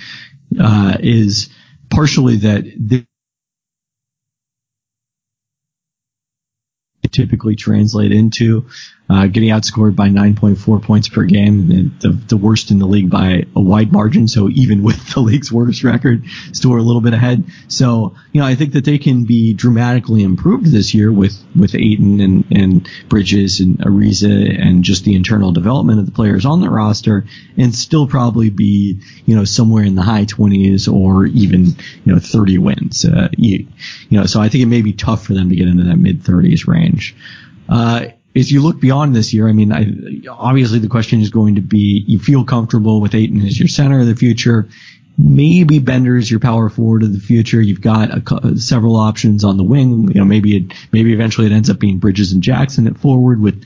[0.60, 1.48] uh, is
[1.92, 2.64] partially that
[7.12, 8.66] typically translate into
[9.12, 13.44] uh, getting outscored by 9.4 points per game, the, the worst in the league by
[13.54, 14.26] a wide margin.
[14.26, 17.44] So even with the league's worst record, still a little bit ahead.
[17.68, 21.74] So, you know, I think that they can be dramatically improved this year with, with
[21.74, 26.60] Ayton and, and Bridges and Ariza and just the internal development of the players on
[26.60, 27.26] the roster
[27.58, 32.18] and still probably be, you know, somewhere in the high 20s or even, you know,
[32.18, 33.04] 30 wins.
[33.04, 33.66] Uh, you,
[34.08, 35.96] you know, so I think it may be tough for them to get into that
[35.96, 37.01] mid 30s range.
[37.68, 39.86] Uh, as you look beyond this year, I mean, I,
[40.30, 44.00] obviously the question is going to be, you feel comfortable with Ayton as your center
[44.00, 44.68] of the future.
[45.18, 47.60] Maybe Bender is your power forward of the future.
[47.60, 50.08] You've got a, several options on the wing.
[50.08, 53.40] You know, maybe it, maybe eventually it ends up being Bridges and Jackson at forward
[53.40, 53.64] with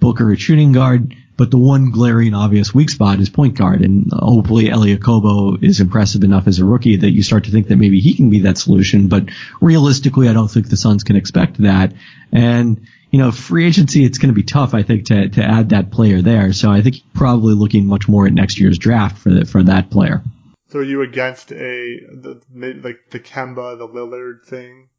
[0.00, 1.14] Booker at shooting guard.
[1.40, 5.80] But the one glaring obvious weak spot is point guard, and hopefully Elie Okobo is
[5.80, 8.40] impressive enough as a rookie that you start to think that maybe he can be
[8.40, 9.08] that solution.
[9.08, 11.94] But realistically, I don't think the Suns can expect that.
[12.30, 15.70] And you know, free agency, it's going to be tough, I think, to, to add
[15.70, 16.52] that player there.
[16.52, 19.88] So I think probably looking much more at next year's draft for the, for that
[19.88, 20.22] player.
[20.68, 24.90] So are you against a the, like the Kemba, the Lillard thing?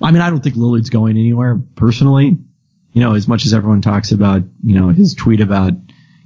[0.00, 2.38] I mean, I don't think Lillard's going anywhere personally.
[2.92, 5.72] You know, as much as everyone talks about, you know, his tweet about,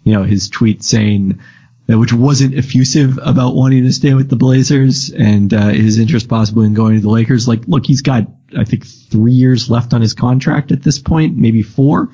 [0.03, 1.41] you know, his tweet saying
[1.87, 6.67] which wasn't effusive about wanting to stay with the Blazers and uh, his interest possibly
[6.67, 7.47] in going to the Lakers.
[7.47, 11.37] Like, look, he's got I think three years left on his contract at this point,
[11.37, 12.11] maybe four.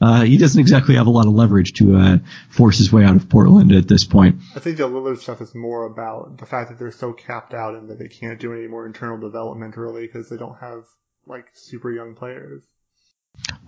[0.00, 2.18] Uh, he doesn't exactly have a lot of leverage to uh,
[2.50, 4.40] force his way out of Portland at this point.
[4.54, 7.74] I think the Lillard stuff is more about the fact that they're so capped out
[7.74, 10.84] and that they can't do any more internal development really because they don't have
[11.26, 12.64] like super young players.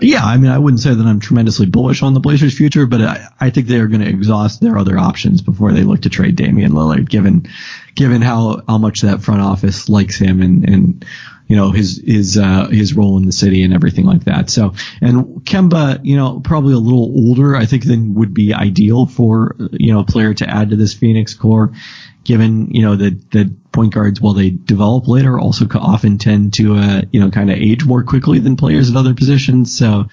[0.01, 3.01] Yeah, I mean, I wouldn't say that I'm tremendously bullish on the Blazers' future, but
[3.01, 6.11] I, I think they are going to exhaust their other options before they look to
[6.11, 7.49] trade Damian Lillard, given
[7.95, 11.05] given how how much that front office likes him and and
[11.47, 14.51] you know his his uh, his role in the city and everything like that.
[14.51, 19.07] So and Kemba, you know, probably a little older, I think, than would be ideal
[19.07, 21.73] for you know a player to add to this Phoenix core
[22.27, 26.75] given you know that that point guards while they develop later also often tend to
[26.75, 30.07] uh, you know kind of age more quickly than players at other positions so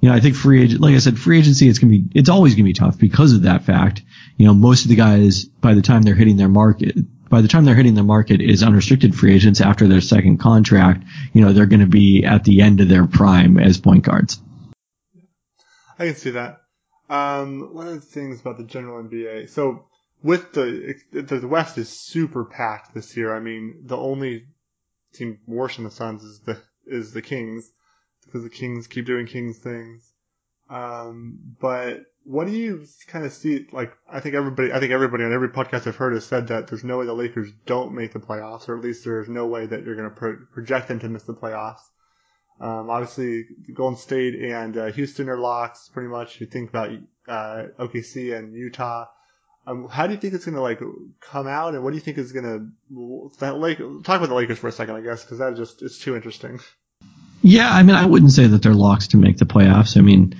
[0.00, 2.30] you know I think free agent like I said free agency it's gonna be it's
[2.30, 4.02] always gonna be tough because of that fact
[4.38, 6.96] you know most of the guys by the time they're hitting their market
[7.32, 11.04] by the time they're hitting the market is unrestricted free agents after their second contract
[11.32, 14.40] you know they're going to be at the end of their prime as point guards
[15.98, 16.60] I can see that
[17.10, 19.86] um, one of the things about the general NBA so
[20.22, 23.34] with the the West is super packed this year.
[23.34, 24.46] I mean, the only
[25.12, 27.70] team worse than the Suns is the is the Kings
[28.24, 30.11] because the Kings keep doing Kings things.
[30.72, 33.66] Um, but what do you kind of see?
[33.72, 36.68] Like, I think everybody, I think everybody on every podcast I've heard has said that
[36.68, 39.66] there's no way the Lakers don't make the playoffs, or at least there's no way
[39.66, 41.82] that you're going to pro- project them to miss the playoffs.
[42.58, 43.44] Um, obviously,
[43.74, 46.40] Golden State and uh, Houston are locks pretty much.
[46.40, 46.90] You think about
[47.28, 49.06] uh, OKC and Utah.
[49.66, 50.80] Um, how do you think it's going to like
[51.20, 54.02] come out, and what do you think is going to that?
[54.04, 56.60] Talk about the Lakers for a second, I guess, because that just is too interesting.
[57.42, 59.96] Yeah, I mean, I wouldn't say that they're locks to make the playoffs.
[59.96, 60.34] I mean,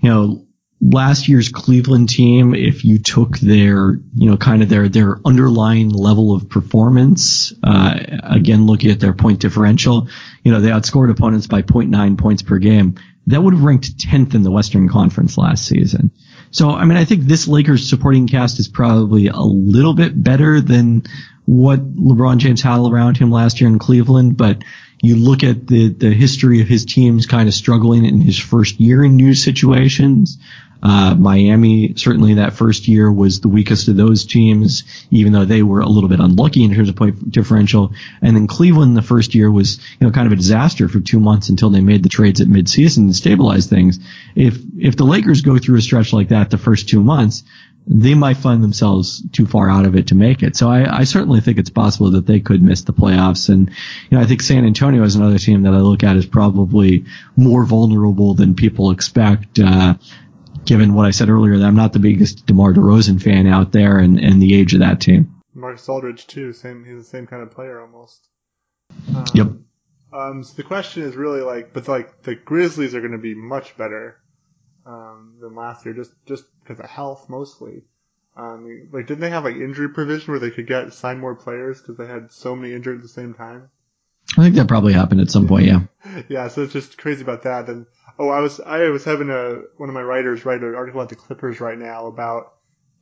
[0.00, 0.46] you know,
[0.80, 5.90] last year's Cleveland team, if you took their, you know, kind of their their underlying
[5.90, 10.08] level of performance, uh, again looking at their point differential,
[10.42, 12.94] you know, they outscored opponents by 0.9 points per game.
[13.26, 16.10] That would have ranked 10th in the Western Conference last season.
[16.50, 20.60] So, I mean, I think this Lakers supporting cast is probably a little bit better
[20.60, 21.04] than
[21.44, 24.64] what LeBron James had around him last year in Cleveland, but
[25.02, 28.80] you look at the, the history of his teams kind of struggling in his first
[28.80, 30.38] year in new situations.
[30.82, 35.62] Uh, Miami, certainly that first year was the weakest of those teams, even though they
[35.62, 37.92] were a little bit unlucky in terms of point differential.
[38.22, 41.20] And then Cleveland the first year was, you know, kind of a disaster for two
[41.20, 43.98] months until they made the trades at midseason to stabilize things.
[44.34, 47.42] If, if the Lakers go through a stretch like that the first two months,
[47.86, 50.56] they might find themselves too far out of it to make it.
[50.56, 53.48] So I, I, certainly think it's possible that they could miss the playoffs.
[53.48, 56.26] And, you know, I think San Antonio is another team that I look at as
[56.26, 57.04] probably
[57.36, 59.58] more vulnerable than people expect.
[59.58, 59.94] Uh,
[60.64, 63.98] given what I said earlier, that I'm not the biggest DeMar DeRozan fan out there
[63.98, 65.42] and, and the age of that team.
[65.54, 68.28] Marcus Aldridge too, same he's the same kind of player almost.
[69.14, 69.46] Um, yep.
[70.12, 73.34] Um, so the question is really like, but like the Grizzlies are going to be
[73.34, 74.19] much better
[74.90, 77.82] um, than last year, just just because of health mostly.
[78.36, 81.80] Um, like, didn't they have like injury provision where they could get sign more players
[81.80, 83.70] because they had so many injured at the same time?
[84.36, 85.66] I think that probably happened at some point.
[85.66, 85.80] Yeah.
[86.28, 86.48] yeah.
[86.48, 87.68] So it's just crazy about that.
[87.68, 87.86] And
[88.18, 91.08] oh, I was I was having a one of my writers write an article at
[91.08, 92.54] the Clippers right now about.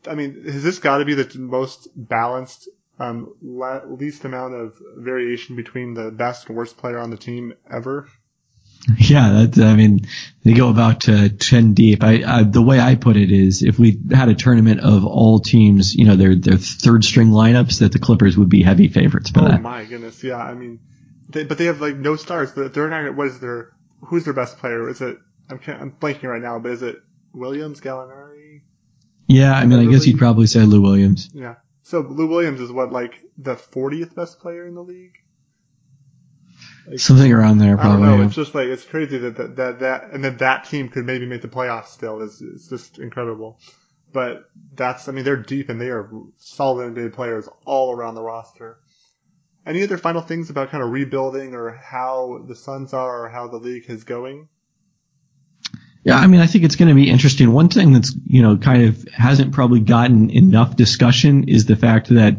[0.07, 2.69] I mean, has this got to be the most balanced,
[3.01, 8.09] um, least amount of variation between the best and worst player on the team ever?
[8.99, 10.07] Yeah, that, I mean,
[10.45, 12.03] they go about uh, 10 deep.
[12.03, 15.41] I, I, the way I put it is if we had a tournament of all
[15.41, 19.31] teams, you know, their, their third string lineups, that the Clippers would be heavy favorites
[19.31, 19.63] for oh that.
[19.63, 20.23] my goodness.
[20.25, 20.39] Yeah.
[20.39, 20.81] I mean,
[21.29, 22.53] they, but they have like no stars.
[22.55, 23.73] They're not, what is their,
[24.07, 24.89] who's their best player?
[24.89, 25.19] Is it,
[25.51, 26.97] I'm, I'm blanking right now, but is it
[27.33, 28.63] Williams, Gallinari?
[29.27, 29.53] Yeah.
[29.53, 31.29] I mean, I guess you'd probably say Lou Williams.
[31.35, 31.57] Yeah.
[31.83, 35.19] So Lou Williams is what, like the 40th best player in the league?
[36.89, 38.07] Like, Something around there, probably.
[38.07, 38.27] I don't know.
[38.27, 41.27] It's just like it's crazy that that that, that and then that team could maybe
[41.27, 41.89] make the playoffs.
[41.89, 43.59] Still, is it's just incredible.
[44.13, 48.23] But that's, I mean, they're deep and they are solid NBA players all around the
[48.23, 48.79] roster.
[49.67, 53.49] Any other final things about kind of rebuilding or how the Suns are or how
[53.49, 54.49] the league is going?
[56.05, 57.53] Yeah, I mean, I think it's going to be interesting.
[57.53, 62.09] One thing that's, you know, kind of hasn't probably gotten enough discussion is the fact
[62.09, 62.37] that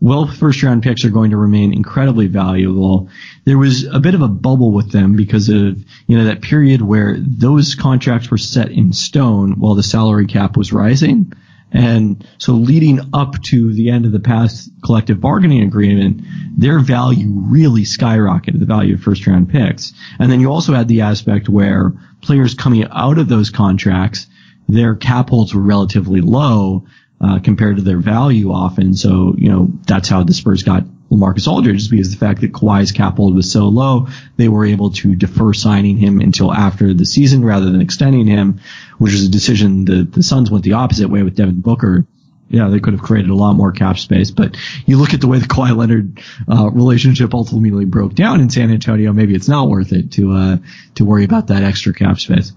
[0.00, 3.08] well, first round picks are going to remain incredibly valuable.
[3.44, 6.82] There was a bit of a bubble with them because of, you know, that period
[6.82, 11.32] where those contracts were set in stone while the salary cap was rising.
[11.72, 16.22] And so leading up to the end of the past collective bargaining agreement,
[16.56, 19.92] their value really skyrocketed, the value of first round picks.
[20.18, 24.26] And then you also had the aspect where players coming out of those contracts,
[24.68, 26.86] their cap holds were relatively low
[27.20, 28.94] uh, compared to their value often.
[28.94, 32.52] So, you know, that's how the Spurs got LaMarcus Aldridge is because the fact that
[32.52, 36.92] Kawhi's cap hold was so low, they were able to defer signing him until after
[36.92, 38.60] the season rather than extending him,
[38.98, 42.06] which is a decision the, the Suns went the opposite way with Devin Booker.
[42.48, 45.26] Yeah, they could have created a lot more cap space, but you look at the
[45.26, 49.12] way the Kawhi Leonard uh, relationship ultimately broke down in San Antonio.
[49.12, 50.56] Maybe it's not worth it to uh,
[50.94, 52.52] to worry about that extra cap space.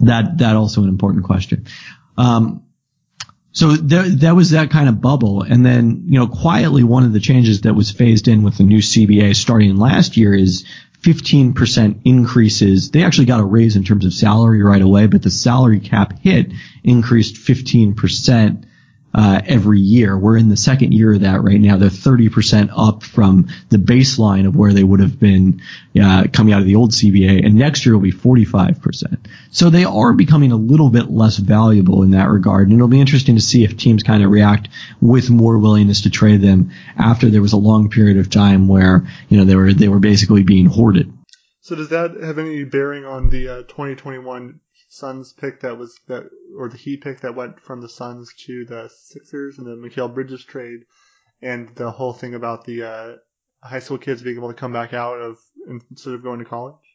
[0.00, 1.66] That that also an important question.
[2.16, 2.62] Um,
[3.52, 5.42] so there, that was that kind of bubble.
[5.42, 8.64] And then, you know, quietly one of the changes that was phased in with the
[8.64, 10.66] new CBA starting last year is
[11.00, 12.90] 15% increases.
[12.90, 16.18] They actually got a raise in terms of salary right away, but the salary cap
[16.20, 16.52] hit
[16.84, 18.65] increased 15%
[19.16, 20.16] uh, every year.
[20.16, 21.78] We're in the second year of that right now.
[21.78, 25.62] They're 30% up from the baseline of where they would have been
[26.00, 29.16] uh, coming out of the old CBA, and next year will be 45%.
[29.50, 33.00] So they are becoming a little bit less valuable in that regard, and it'll be
[33.00, 34.68] interesting to see if teams kind of react
[35.00, 39.06] with more willingness to trade them after there was a long period of time where
[39.30, 41.10] you know they were they were basically being hoarded.
[41.62, 44.60] So does that have any bearing on the uh, 2021
[44.96, 48.64] Suns pick that was that, or the Heat pick that went from the Suns to
[48.64, 50.86] the Sixers and the Mikal Bridges trade,
[51.42, 53.16] and the whole thing about the uh,
[53.62, 55.38] high school kids being able to come back out of
[55.68, 56.85] instead of going to college.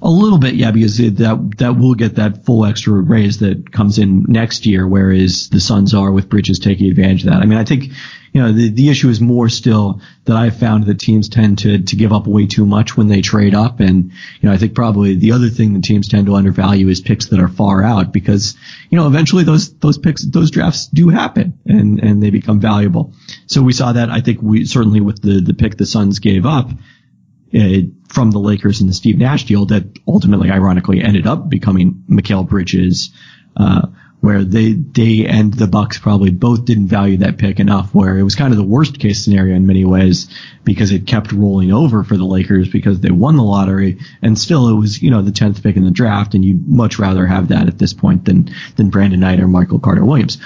[0.00, 3.72] A little bit, yeah, because it, that that will get that full extra raise that
[3.72, 7.42] comes in next year, whereas the Suns are with Bridges taking advantage of that.
[7.42, 7.90] I mean, I think
[8.32, 11.82] you know, the, the issue is more still that I've found that teams tend to,
[11.82, 13.80] to give up way too much when they trade up.
[13.80, 17.00] And, you know, I think probably the other thing that teams tend to undervalue is
[17.00, 18.56] picks that are far out because,
[18.90, 23.14] you know, eventually those, those picks, those drafts do happen and, and they become valuable.
[23.46, 26.44] So we saw that, I think we certainly with the, the pick the Suns gave
[26.44, 31.48] up, uh, from the Lakers and the Steve Nash deal that ultimately, ironically, ended up
[31.48, 33.10] becoming Mikal Bridges,
[33.56, 33.88] uh,
[34.20, 37.94] where they they and the Bucks probably both didn't value that pick enough.
[37.94, 40.28] Where it was kind of the worst case scenario in many ways
[40.64, 44.68] because it kept rolling over for the Lakers because they won the lottery, and still
[44.68, 47.48] it was you know the tenth pick in the draft, and you'd much rather have
[47.48, 50.38] that at this point than than Brandon Knight or Michael Carter Williams.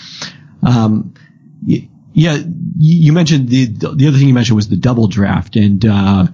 [0.62, 1.14] Um,
[2.14, 2.38] yeah,
[2.76, 6.26] you mentioned the the other thing you mentioned was the double draft, and uh,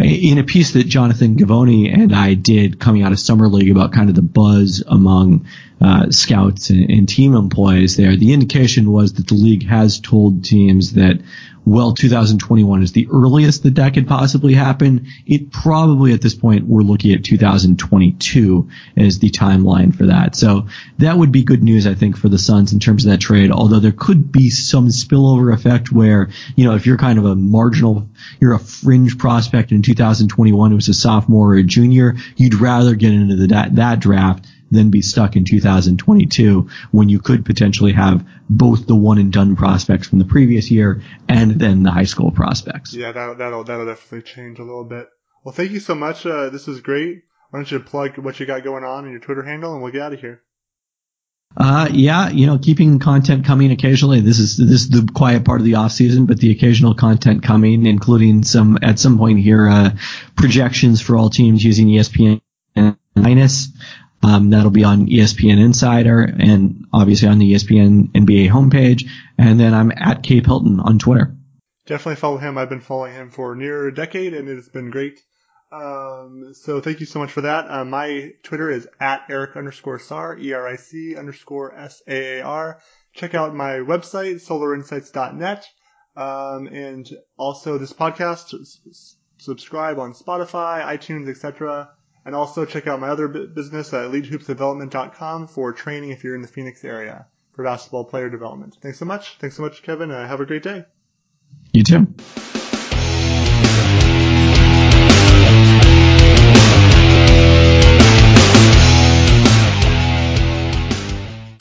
[0.00, 3.92] in a piece that Jonathan Givony and I did coming out of summer league about
[3.92, 5.46] kind of the buzz among
[5.80, 10.44] uh, scouts and, and, team employees there, the indication was that the league has told
[10.44, 11.20] teams that
[11.70, 15.06] well, 2021 is the earliest that that could possibly happen.
[15.24, 20.34] It probably at this point we're looking at 2022 as the timeline for that.
[20.34, 20.66] So
[20.98, 23.52] that would be good news, I think, for the Suns in terms of that trade.
[23.52, 27.36] Although there could be some spillover effect where, you know, if you're kind of a
[27.36, 28.08] marginal,
[28.40, 32.96] you're a fringe prospect in 2021 who was a sophomore or a junior, you'd rather
[32.96, 37.92] get into the, that, that draft than be stuck in 2022 when you could potentially
[37.92, 42.04] have both the one and done prospects from the previous year and then the high
[42.04, 42.94] school prospects.
[42.94, 45.08] Yeah, that'll, that'll, that'll definitely change a little bit.
[45.44, 46.26] Well, thank you so much.
[46.26, 47.22] Uh, this is great.
[47.50, 49.92] Why don't you plug what you got going on in your Twitter handle and we'll
[49.92, 50.42] get out of here.
[51.56, 54.20] Uh, yeah, you know, keeping content coming occasionally.
[54.20, 57.42] This is this is the quiet part of the off season, but the occasional content
[57.42, 59.90] coming, including some at some point here uh,
[60.36, 62.40] projections for all teams using ESPN
[63.16, 63.68] minus.
[64.22, 69.08] Um, that'll be on ESPN Insider and obviously on the ESPN NBA homepage.
[69.38, 71.34] And then I'm at kpelton on Twitter.
[71.86, 72.58] Definitely follow him.
[72.58, 75.20] I've been following him for near a decade, and it has been great.
[75.72, 77.70] Um, so thank you so much for that.
[77.70, 82.80] Uh, my Twitter is at Eric underscore SAR, E-R-I-C underscore S-A-A-R.
[83.14, 85.66] Check out my website, solarinsights.net.
[86.16, 91.90] Um, and also this podcast, s- subscribe on Spotify, iTunes, etc.
[92.24, 96.48] And also check out my other business at leadhoopsdevelopment.com for training if you're in the
[96.48, 98.76] Phoenix area for basketball player development.
[98.80, 99.38] Thanks so much.
[99.38, 100.10] Thanks so much, Kevin.
[100.10, 100.84] Uh, have a great day.
[101.72, 102.59] You too.